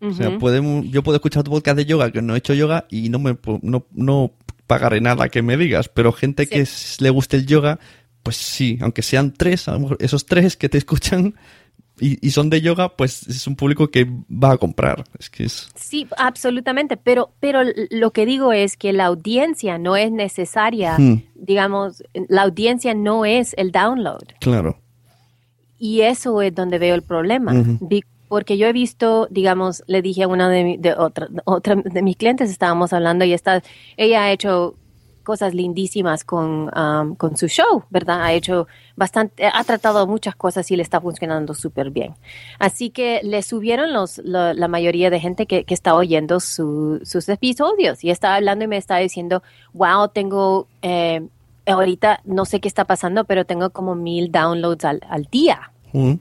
[0.00, 2.86] O sea, podemos, yo puedo escuchar tu podcast de yoga que no he hecho yoga
[2.90, 4.32] y no me no, no
[4.66, 6.48] pagaré nada que me digas, pero gente Sí.
[6.48, 7.78] que s- le guste el yoga,
[8.22, 11.34] pues sí, aunque sean tres, a lo mejor esos tres que te escuchan,
[12.02, 15.04] y, y son de yoga, pues es un público que va a comprar.
[15.18, 15.68] Es que es...
[15.74, 21.22] Sí, absolutamente, pero, pero lo que digo es que la audiencia no es necesaria, Hmm.
[21.34, 24.24] digamos, la audiencia no es el download.
[24.40, 24.78] Claro.
[25.78, 27.52] Y eso es donde veo el problema.
[27.80, 31.74] Di- Porque yo he visto, digamos, le dije a una de, mi- de otra, otra
[31.76, 33.62] de mis clientes, estábamos hablando y está,
[33.96, 34.74] ella ha hecho
[35.22, 38.22] cosas lindísimas con, um, con su show, ¿verdad?
[38.22, 38.66] Ha hecho
[38.96, 42.14] bastante, ha tratado muchas cosas y le está funcionando súper bien.
[42.58, 47.00] Así que le subieron los, la, la mayoría de gente que, que está oyendo su-
[47.04, 49.42] sus episodios y estaba hablando y me estaba diciendo,
[49.72, 51.26] wow, tengo, eh,
[51.66, 55.72] ahorita no sé qué está pasando, pero tengo como mil downloads al, al día.
[55.92, 56.14] Mm.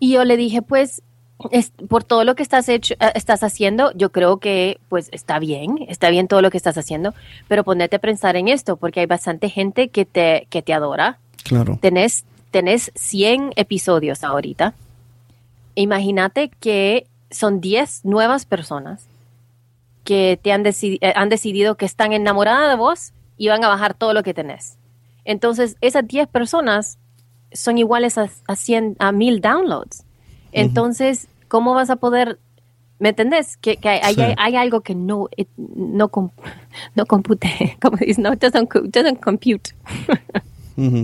[0.00, 1.02] Y yo le dije, pues,
[1.50, 5.38] es- por todo lo que estás, hecho, eh, estás haciendo, yo creo que, pues, está
[5.38, 7.14] bien, está bien todo lo que estás haciendo,
[7.48, 11.18] pero ponete a pensar en esto, porque hay bastante gente que te, que te adora.
[11.44, 11.78] Claro.
[11.80, 14.74] Tenés, tenés 100 episodios ahorita.
[15.74, 19.06] Imagínate que son 10 nuevas personas
[20.04, 23.68] que te han, decidi- eh, han decidido que están enamoradas de vos y van a
[23.68, 24.76] bajar todo lo que tenés.
[25.24, 26.98] Entonces, esas 10 personas
[27.52, 30.04] son iguales a, a 100, a 1000 downloads.
[30.52, 32.38] Entonces, ¿cómo vas a poder,
[32.98, 33.56] me entendés?
[33.56, 34.34] Que, que hay, hay- Sí.
[34.36, 36.10] hay algo que no, it- no,
[36.94, 39.70] no compute, como dices, no, doesn't, doesn't compute.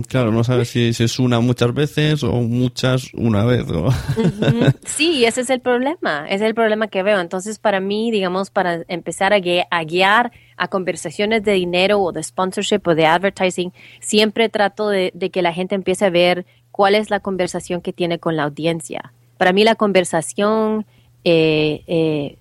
[0.07, 3.69] Claro, no sabes si, si es una muchas veces o muchas una vez.
[3.69, 4.71] o- Ujú.
[4.85, 7.19] Sí, ese es el problema, ese es el problema que veo.
[7.19, 12.13] Entonces, para mí, digamos, para empezar a, gui- a guiar a conversaciones de dinero o
[12.13, 16.45] de sponsorship o de advertising, siempre trato de, de que la gente empiece a ver
[16.71, 19.11] cuál es la conversación que tiene con la audiencia.
[19.37, 20.85] Para mí, la conversación
[21.23, 22.37] eh, eh,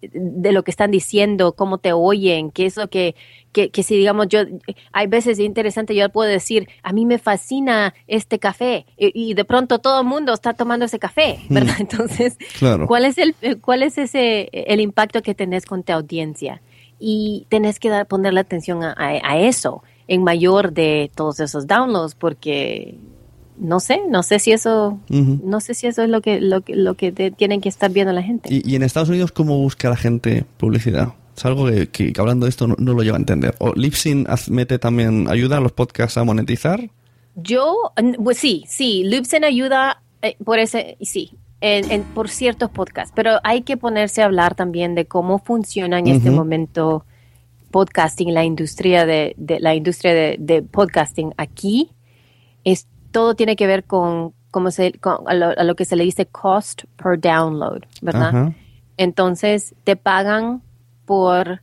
[0.00, 3.14] de lo que están diciendo, cómo te oyen, qué es lo que,
[3.52, 4.40] que, que si digamos yo,
[4.90, 9.34] hay veces es interesante, yo puedo decir, a mí me fascina este café y, y
[9.34, 11.76] de pronto todo el mundo está tomando ese café, ¿verdad?
[11.78, 12.88] Entonces, Claro.
[12.88, 16.60] ¿cuál es el, cuál es ese, el impacto que tenés con tu audiencia?
[16.98, 21.68] Y tenés que dar, ponerle atención a, a- a eso en mayor de todos esos
[21.68, 22.96] downloads porque
[23.58, 26.74] no sé, no sé si eso, no sé si eso es lo que, lo que,
[26.76, 28.48] lo que te- tienen que estar viendo la gente.
[28.52, 31.14] Y, y en Estados Unidos, ¿cómo busca la gente publicidad?
[31.36, 33.54] Es algo que, que- que hablando de esto no, no lo llevo a entender.
[33.58, 36.90] ¿O Lipsyn haz- mete también ayuda a los podcasts a monetizar?
[37.34, 37.74] Yo,
[38.22, 43.38] pues sí, sí, Libsyn ayuda eh, por ese, sí, en, en- por ciertos podcasts, pero
[43.44, 47.04] hay que ponerse a hablar también de cómo funciona en este momento
[47.70, 51.90] podcasting, la industria de, de- la industria de, de podcasting aquí.
[52.64, 54.32] Es, todo tiene que ver con,
[54.70, 58.52] se, con- a, lo, a lo que se le dice cost per download, ¿verdad?
[58.96, 60.62] Entonces te pagan
[61.04, 61.60] por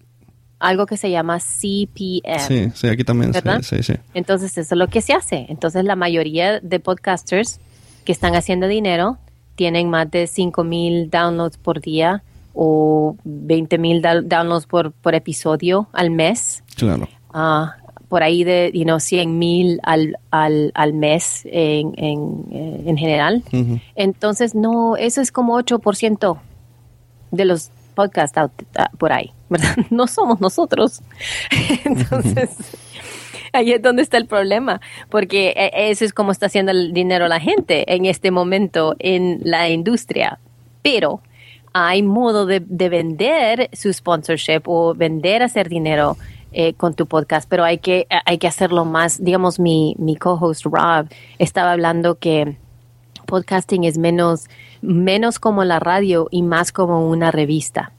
[0.59, 2.39] algo que se llama CPM.
[2.39, 3.31] Sí, sí, aquí también.
[3.31, 3.61] ¿Verdad?
[3.61, 3.93] sí, sí.
[4.13, 5.45] Entonces, eso es lo que se hace.
[5.49, 7.59] Entonces, la mayoría de podcasters
[8.03, 9.17] que están haciendo dinero
[9.55, 12.23] tienen más de 5 mil downloads por día
[12.53, 16.63] o 20 mil downloads por, por episodio al mes.
[16.75, 17.07] Claro.
[17.33, 17.77] Ah,
[18.09, 22.97] por ahí de you know, 100 mil al, al, al mes en, en, eh, en
[22.97, 23.43] general.
[23.95, 26.37] Entonces, no, eso es como 8%
[27.31, 29.75] de los podcasts out- ah, por ahí, ¿verdad?
[29.91, 31.01] No somos nosotros.
[31.85, 32.49] Entonces,
[33.53, 37.27] ahí es donde está el problema, porque eh, eso es como está haciendo el dinero
[37.27, 40.39] la gente en este momento en la industria.
[40.81, 41.21] Pero
[41.73, 46.17] hay modo de, de vender su sponsorship o vender, hacer dinero
[46.51, 49.23] eh, con tu podcast, pero hay que, hay que hacerlo más.
[49.23, 52.57] Digamos, mi, mi co-host Rob estaba hablando que
[53.25, 54.45] podcasting es menos,
[54.81, 57.91] menos como la radio y más como una revista.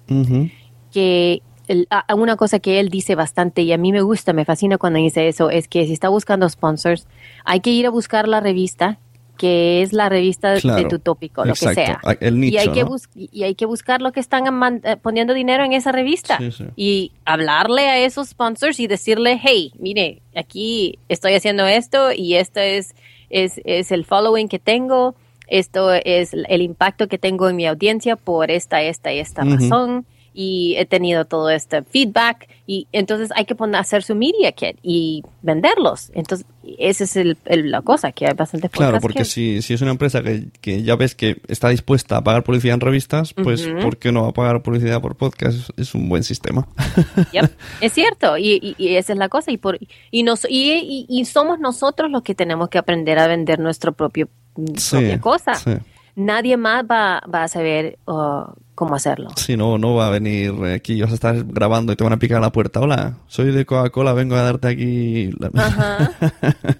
[0.92, 4.44] Que el- a- una cosa que él dice bastante y a mí me gusta, me
[4.44, 7.06] fascina cuando dice eso, es que si está buscando sponsors,
[7.44, 8.98] hay que ir a buscar la revista
[9.40, 12.00] que es la revista de tu tópico, lo exacto, que sea.
[12.20, 12.94] el y, hay que ¿no?
[13.14, 14.44] y hay que buscar lo que están
[14.84, 16.64] eh, poniendo dinero en esa revista Sí, sí.
[16.76, 22.60] y hablarle a esos sponsors y decirle, hey, mire, aquí estoy haciendo esto y esto
[22.60, 22.94] es,
[23.30, 25.14] es, es el following que tengo,
[25.46, 29.54] esto es el impacto que tengo en mi audiencia por esta, esta y esta Ujú.
[29.54, 34.52] razón y he tenido todo este feedback y entonces hay que poner, hacer su media
[34.52, 36.10] kit y venderlos.
[36.14, 36.46] Entonces,
[36.78, 39.80] esa es el, el- la cosa, que hay bastantes Claro, porque que- si, si es
[39.82, 43.66] una empresa que, que ya ves que está dispuesta a pagar publicidad en revistas, pues
[43.66, 43.80] Ujú.
[43.80, 45.70] ¿por qué no va a pagar publicidad por podcast?
[45.76, 46.68] Es, un buen sistema.
[47.32, 47.50] Yep,
[47.80, 49.78] es cierto, y, y- y esa es la cosa, y, por,
[50.12, 53.92] y, nos, y, y- y somos nosotros los que tenemos que aprender a vender nuestro
[53.92, 54.28] propio
[54.76, 55.54] Sí, propia cosa.
[55.54, 55.70] sí.
[56.16, 59.30] Nadie más va, va a saber uh, cómo hacerlo.
[59.36, 62.18] Si no, no va a venir aquí, vas a estar grabando y te van a
[62.18, 62.80] picar a la puerta.
[62.80, 65.30] Hola, soy de Coca-Cola, vengo a darte aquí...
[65.38, 65.50] la-".
[65.54, 66.12] Ajá.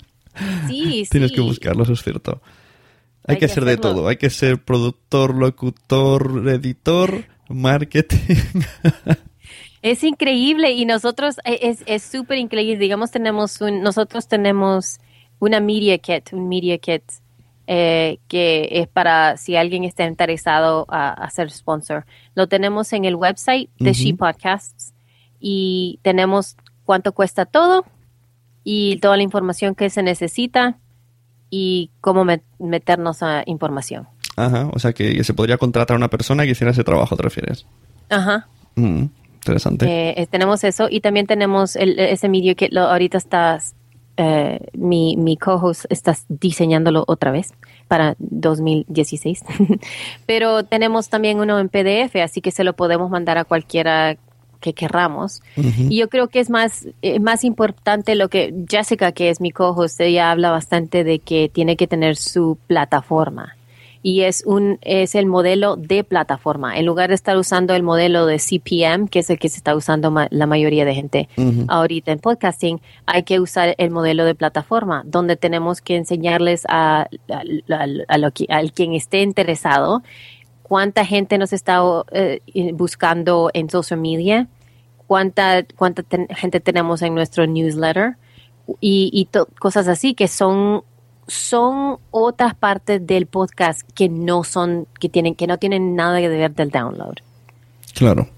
[0.69, 1.37] Sí, Tienes sí.
[1.37, 2.41] que buscarlo, eso es cierto.
[3.27, 3.95] Hay, que, ser de hacerlo.
[3.95, 4.09] todo.
[4.09, 8.17] Hay que ser productor, locutor, editor, marketing.
[9.83, 12.77] Es increíble y nosotros eh, es es súper increíble.
[12.77, 14.99] Digamos tenemos un nosotros tenemos
[15.39, 17.03] una media kit, un media kit
[17.73, 22.05] eh, que es para si alguien está interesado a, a ser sponsor.
[22.35, 23.99] Lo tenemos en el website de Ujú.
[24.01, 24.93] She Podcasts
[25.39, 27.85] y tenemos cuánto cuesta todo
[28.65, 30.79] y toda la información que se necesita
[31.49, 34.09] y cómo met- meternos a información.
[34.37, 37.23] Ajá, o sea que se podría contratar a una persona que hiciera ese trabajo, ¿te
[37.23, 37.67] refieres?
[38.09, 38.49] Ajá.
[38.75, 39.05] Mm,
[39.35, 39.87] interesante.
[39.87, 43.77] Eh, eh, tenemos eso y también tenemos el, ese medio que lo, ahorita estás,
[44.23, 47.55] eh, mi, mi co-host estás diseñándolo otra vez
[47.89, 49.43] para 2016.
[50.27, 54.19] Pero tenemos también uno en PDF, así que se lo podemos mandar a cualquiera
[54.61, 55.41] que querramos.
[55.57, 59.53] Y yo creo que es más, eh, más importante lo que Jessica, que es mi
[59.53, 63.57] co-host, ella habla bastante de que tiene que tener su plataforma.
[64.03, 66.79] Y es un es el modelo de plataforma.
[66.79, 69.77] En lugar de estar usando el modelo de CPM, que es el que se está
[69.77, 71.29] usando ma- la mayoría de gente
[71.69, 77.09] ahorita en podcasting, hay que usar el modelo de plataforma, donde tenemos que enseñarles a,
[77.29, 77.43] a-
[77.75, 80.03] a- a lo que- al quien esté interesado
[80.63, 81.81] cuánta gente nos está
[82.13, 82.41] eh,
[82.73, 84.47] buscando en social media,
[85.07, 88.17] cuánta, cuánta ten- gente tenemos en nuestro newsletter
[88.81, 89.29] y, y
[89.59, 90.85] cosas así que son
[91.31, 96.29] son otras partes del podcast que no son que tienen que no tienen nada que
[96.29, 97.15] ver del download,
[97.95, 98.29] Claro.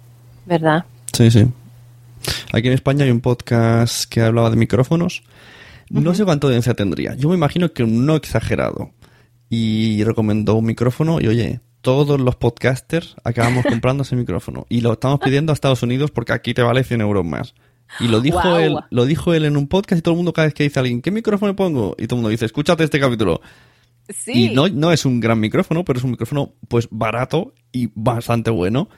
[0.46, 0.84] ¿verdad?
[1.12, 1.46] Sí, sí.
[2.52, 5.22] Aquí en España hay un podcast que hablaba de micrófonos.
[5.90, 7.14] No sé cuánta audiencia tendría.
[7.14, 8.90] Yo me imagino que no exagerado.
[9.50, 14.66] Y recomendó un micrófono y oye, todos los podcasters acabamos comprando ese micrófono.
[14.68, 17.54] Y lo estamos pidiendo a Estados Unidos porque aquí te vale 100 euros más.
[18.00, 20.46] Y lo dijo él, lo dijo él en un podcast y todo el mundo cada
[20.46, 21.94] vez que dice a alguien, ¿qué micrófono pongo?
[21.98, 23.40] Y todo el mundo dice, escúchate este capítulo.
[24.08, 24.50] Sí.
[24.50, 28.50] Y no, no es un gran micrófono, pero es un micrófono pues barato y bastante
[28.50, 28.88] bueno.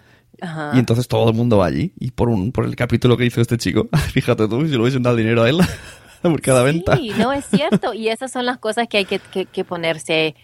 [0.40, 0.72] Ajá.
[0.74, 1.92] Y entonces todo el mundo va allí.
[1.98, 5.02] Y por un por el capítulo que hizo este chico, fíjate tú, si le hubiesen
[5.02, 5.58] dado dinero a él
[6.22, 6.96] por cada venta.
[6.96, 7.92] Sí, no es cierto.
[7.94, 10.34] Y esas son las cosas que hay que, que- que ponerse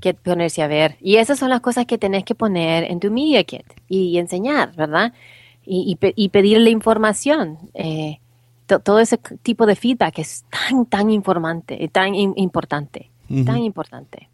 [0.00, 0.96] que ponerse a ver.
[1.00, 4.74] Y esas son las cosas que tenés que poner en tu media kit y, enseñar,
[4.74, 5.12] ¿verdad?
[5.66, 7.58] Y, y y pedirle información.
[7.74, 8.18] Eh,
[8.66, 13.10] to- todo ese tipo de feedback es tan, tan informante, eh, tan im- importante,
[13.44, 14.28] tan importante.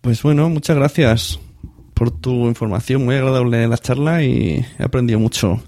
[0.00, 1.38] Pues bueno, muchas gracias
[1.94, 3.04] por tu información.
[3.04, 5.60] Muy agradable la charla y he aprendido mucho.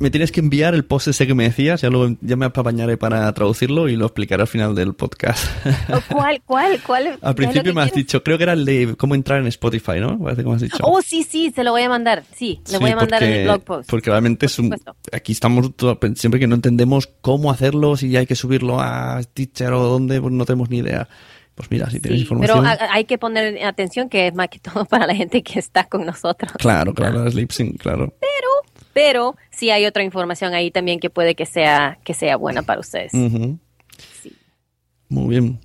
[0.00, 1.88] Me tienes que enviar el post ese que me decías, ya,
[2.20, 5.44] ya me apañaré para traducirlo y lo explicaré al final del podcast.
[5.92, 7.02] Oh, ¿Cuál, cuál, cuál?
[7.04, 8.06] ¿Qué es lo al principio me has quieres?
[8.06, 10.16] dicho, creo que era el de cómo entrar en Spotify, ¿no?
[10.18, 10.78] Parece que me has dicho.
[10.82, 12.22] Oh, sí, sí, se lo voy a mandar.
[12.36, 13.90] Sí, le Sí, voy a mandar en el blog post.
[13.90, 14.72] Porque realmente es un,
[15.12, 19.72] aquí estamos todo- siempre que no entendemos cómo hacerlo, si hay que subirlo a Teacher
[19.72, 21.08] o dónde, pues no tenemos ni idea.
[21.56, 22.60] Pues mira, si tienes Sí, información.
[22.62, 25.58] pero ha- hay que poner atención que es más que todo para la gente que
[25.58, 26.52] está con nosotros.
[26.56, 28.14] Claro, claro, es lip sync, claro.
[28.20, 28.77] Pero
[29.50, 33.12] sí hay otra información ahí también que puede que sea, que sea buena para ustedes.
[33.12, 34.32] Sí.
[35.08, 35.60] Muy bien.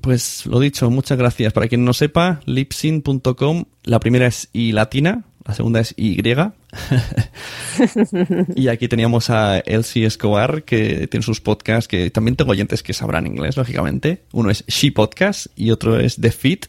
[0.00, 1.52] Pues lo dicho, muchas gracias.
[1.52, 6.20] Para quien no sepa, lipsyn.com, la primera es I latina, la segunda es Y.
[8.56, 12.92] y aquí teníamos a Elsie Escobar, que tiene sus podcasts, que también tengo oyentes que
[12.92, 14.24] sabrán inglés, lógicamente.
[14.32, 16.66] Uno es She Podcast y otro es The Fit.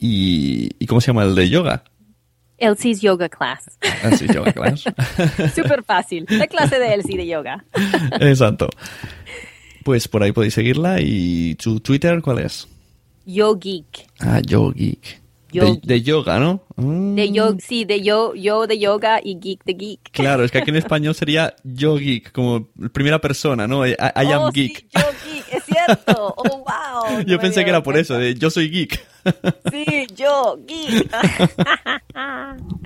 [0.00, 1.84] ¿Y, ¿y cómo se llama el de yoga?
[2.58, 3.78] Elsie's Yoga Class.
[4.02, 4.84] Así, Yoga Class.
[5.54, 6.26] Súper fácil.
[6.28, 7.64] La clase de Elsie de yoga.
[8.20, 8.68] Exacto.
[9.82, 11.00] Pues por ahí podéis seguirla.
[11.00, 12.66] ¿Y tu Twitter cuál es?
[13.26, 14.06] Yo Geek.
[14.20, 15.02] Ah, Yo Geek.
[15.02, 15.23] Yo
[15.60, 16.62] de, de yoga, ¿no?
[16.76, 17.14] Mm.
[17.14, 20.10] De yo, sí, de yo, yo de yoga y geek de geek.
[20.12, 23.86] Claro, es que aquí en español sería yo geek, como primera persona, ¿no?
[23.86, 24.78] I, I am oh, geek.
[24.78, 26.14] Sí, yo geek, es cierto.
[26.36, 27.20] Oh, wow.
[27.26, 29.04] Yo No pensé que era por eso, de yo soy geek.
[29.70, 31.10] Sí, yo geek.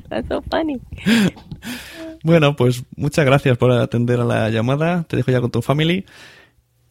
[0.08, 0.80] That's so funny.
[2.22, 5.04] bueno, pues muchas gracias por atender a la llamada.
[5.04, 6.04] Te dejo ya con tu family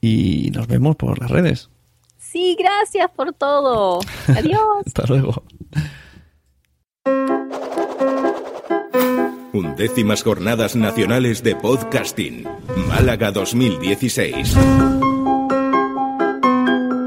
[0.01, 1.69] y nos vemos por las redes.
[2.37, 3.99] Sí, gracias por todo.
[4.27, 4.61] Adiós.
[4.85, 5.43] Hasta luego.
[9.53, 12.47] Undécimas Jornadas Nacionales de Podcasting,
[12.87, 14.55] Málaga 2016.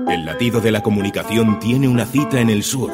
[0.09, 2.91] El latido de la comunicación tiene una cita en el sur.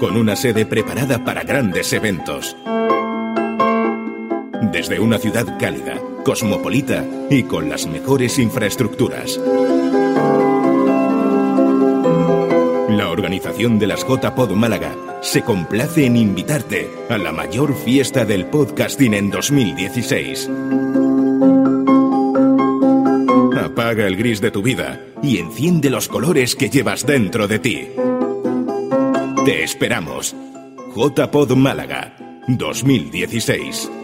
[0.00, 2.56] Con una sede preparada para grandes eventos.
[4.72, 9.40] Desde una ciudad cálida, cosmopolita y con las mejores infraestructuras.
[12.88, 18.46] La organización de las JPod Málaga se complace en invitarte a la mayor fiesta del
[18.46, 20.50] podcasting en 2016.
[23.56, 27.88] Apaga el gris de tu vida y enciende los colores que llevas dentro de ti.
[29.44, 30.36] Te esperamos.
[30.94, 32.14] JPod Málaga
[32.48, 34.01] 2016.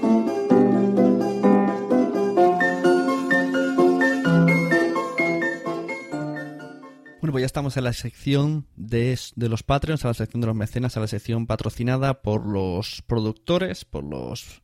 [7.58, 11.08] Estamos en la sección de, los Patreons, a la sección de los mecenas, a la
[11.08, 14.62] sección patrocinada por los productores, por los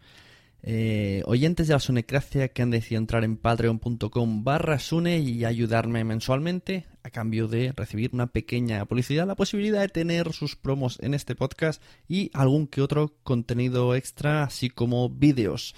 [0.62, 6.05] eh, oyentes de la Sunecracia que han decidido entrar en patreon.com barra Sune y ayudarme
[6.05, 11.14] mensualmente a cambio de recibir una pequeña publicidad, la posibilidad de tener sus promos en
[11.14, 15.74] este podcast y algún que otro contenido extra, así como vídeos.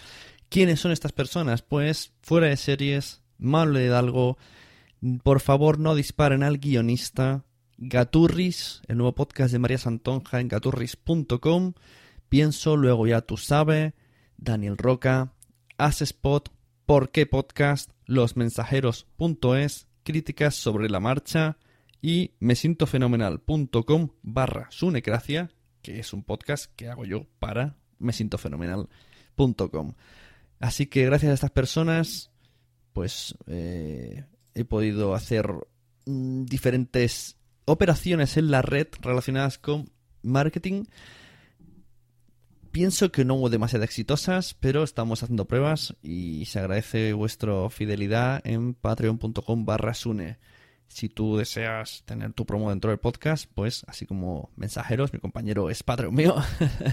[0.51, 1.63] ¿Quiénes son estas personas?
[1.63, 4.37] Pues fuera de series, Malo Hidalgo,
[5.23, 7.45] por favor no disparen al guionista,
[7.79, 11.75] Gaturris, el nuevo podcast de María Santonja en gaturris.com,
[12.29, 13.93] pienso, luego ya tú sabes,
[14.37, 15.33] Daniel Roca,
[15.79, 16.51] Spot,
[16.87, 21.59] Por qué Podcast, losmensajeros.es, críticas sobre la marcha
[22.01, 25.51] y mesintofenomenal.com barra sunecracia,
[25.83, 29.95] que es un podcast que hago yo para mesintofenomenal.com.
[30.59, 32.31] Así que gracias a estas personas,
[32.93, 34.25] pues eh,
[34.57, 35.49] he podido hacer
[36.07, 39.91] mm, diferentes operaciones en la red relacionadas con
[40.23, 40.87] marketing
[42.77, 48.43] Pienso que no hubo demasiado exitosas, pero estamos haciendo pruebas y se agradece vuestra fidelidad
[48.45, 50.39] en patreon.com barra sune.
[50.87, 55.71] Si tú deseas tener tu promo dentro del podcast, pues así como mensajeros, mi compañero
[55.71, 56.35] es Patreon mío,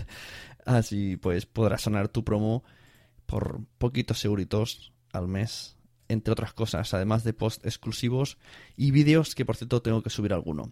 [0.65, 2.63] así pues podrás sonar tu promo
[3.25, 5.75] por poquitos euritos al mes,
[6.07, 8.37] entre otras cosas, además de post exclusivos
[8.75, 10.71] y vídeos que por cierto tengo que subir alguno.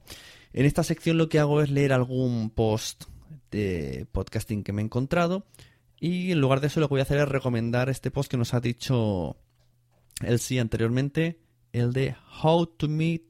[0.54, 3.06] En esta sección lo que hago es leer algún post
[3.52, 5.46] de podcasting que me he encontrado.
[6.00, 8.38] Y en lugar de eso lo que voy a hacer es recomendar este post que
[8.38, 9.38] nos ha dicho
[10.22, 11.40] el sí anteriormente,
[11.74, 13.24] el de How to Meet,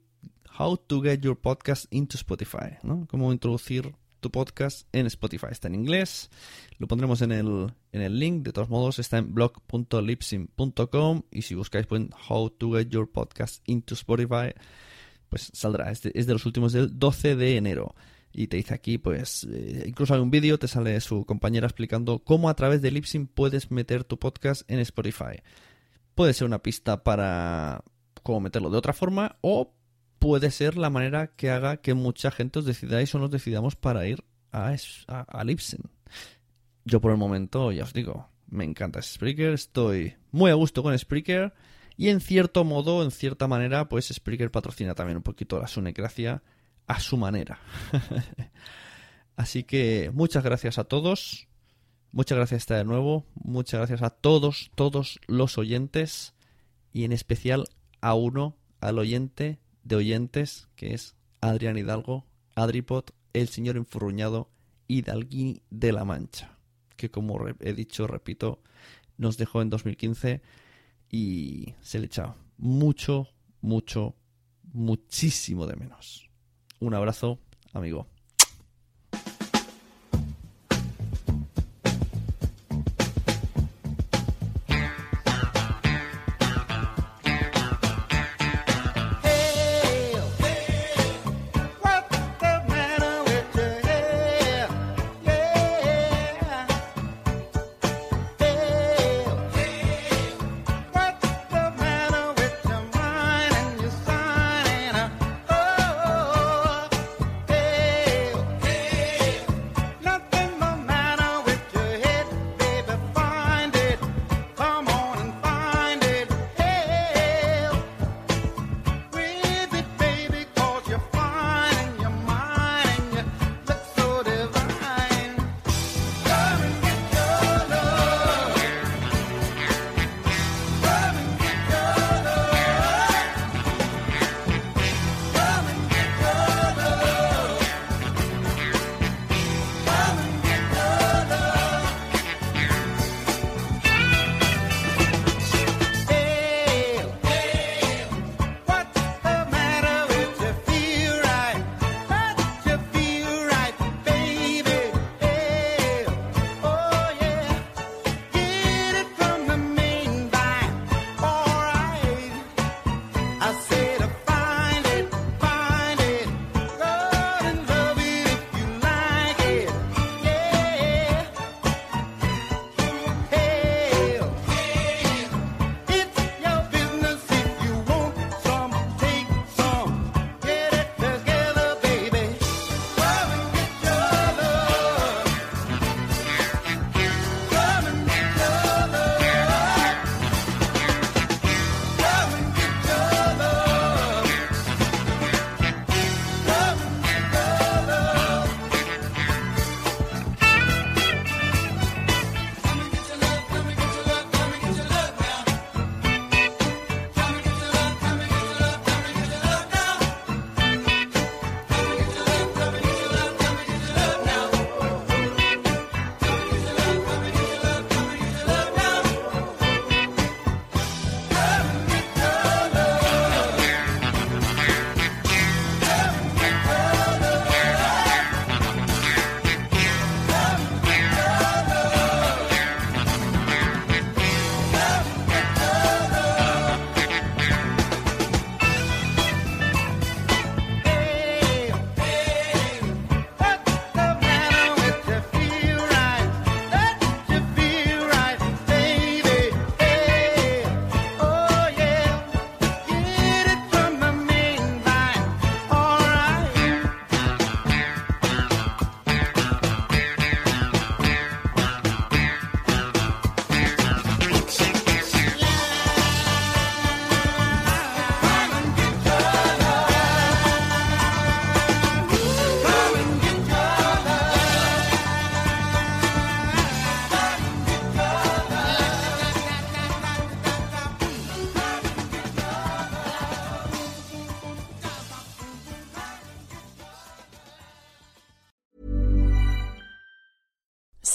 [0.57, 3.07] How to Get Your Podcast into Spotify, ¿no?
[3.09, 5.47] Cómo introducir tu podcast en Spotify.
[5.51, 6.29] Está en inglés,
[6.77, 11.55] lo pondremos en el, en el link, de todos modos está en blog.lipsim.com y si
[11.55, 14.53] buscáis pues, How to Get Your Podcast into Spotify,
[15.27, 15.91] pues saldrá.
[15.91, 17.95] Es de, es de los últimos del 12 de enero
[18.33, 22.19] y te dice aquí, pues, eh, incluso hay un vídeo, te sale su compañera explicando
[22.19, 25.41] cómo a través de Lipsyn puedes meter tu podcast en Spotify.
[26.15, 27.83] Puede ser una pista para
[28.23, 29.73] cómo meterlo de otra forma o
[30.21, 34.05] puede ser la manera que haga que mucha gente os decidáis o nos decidamos para
[34.05, 34.75] ir a,
[35.07, 35.45] a,
[36.85, 40.97] Yo por el momento, ya os digo, me encanta Spreaker, estoy muy a gusto con
[40.97, 41.55] Spreaker
[41.97, 46.43] y en cierto modo, en cierta manera, pues Spreaker patrocina también un poquito la Sunecracia
[46.85, 47.57] a su manera.
[49.35, 51.47] Así que muchas gracias a todos.
[52.11, 53.25] Muchas gracias de nuevo.
[53.33, 56.35] Muchas gracias a todos, todos los oyentes.
[56.93, 57.65] Y en especial
[58.01, 62.25] a uno, al oyente de oyentes, que es Adrián Hidalgo,
[62.55, 64.49] Adripot, el señor enfurruñado
[64.87, 66.57] Hidalguini de la Mancha.
[66.95, 68.61] Que como he dicho, repito,
[69.17, 70.41] nos dejó en 2015
[71.09, 73.27] y se le echa mucho,
[73.61, 74.15] mucho,
[74.73, 76.29] muchísimo de menos.
[76.79, 77.39] Un abrazo,
[77.73, 78.07] amigo.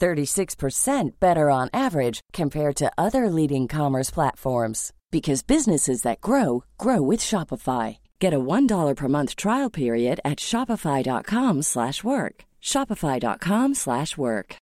[0.00, 7.02] 36% better on average compared to other leading commerce platforms because businesses that grow grow
[7.02, 7.98] with Shopify.
[8.18, 12.44] Get a $1 per month trial period at shopify.com/work.
[12.62, 14.56] shopify.com/work.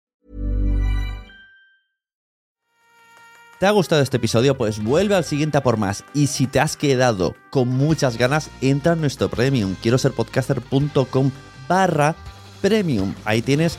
[3.61, 4.59] ¿Te ha gustado este episodio?
[4.59, 6.05] Pues vuelve al siguiente a por más.
[6.13, 9.75] Y si te has quedado con muchas ganas, entra en nuestro premium.
[9.81, 11.31] Quiero ser podcaster.com
[11.67, 12.15] barra
[12.61, 13.15] premium.
[13.25, 13.79] Ahí tienes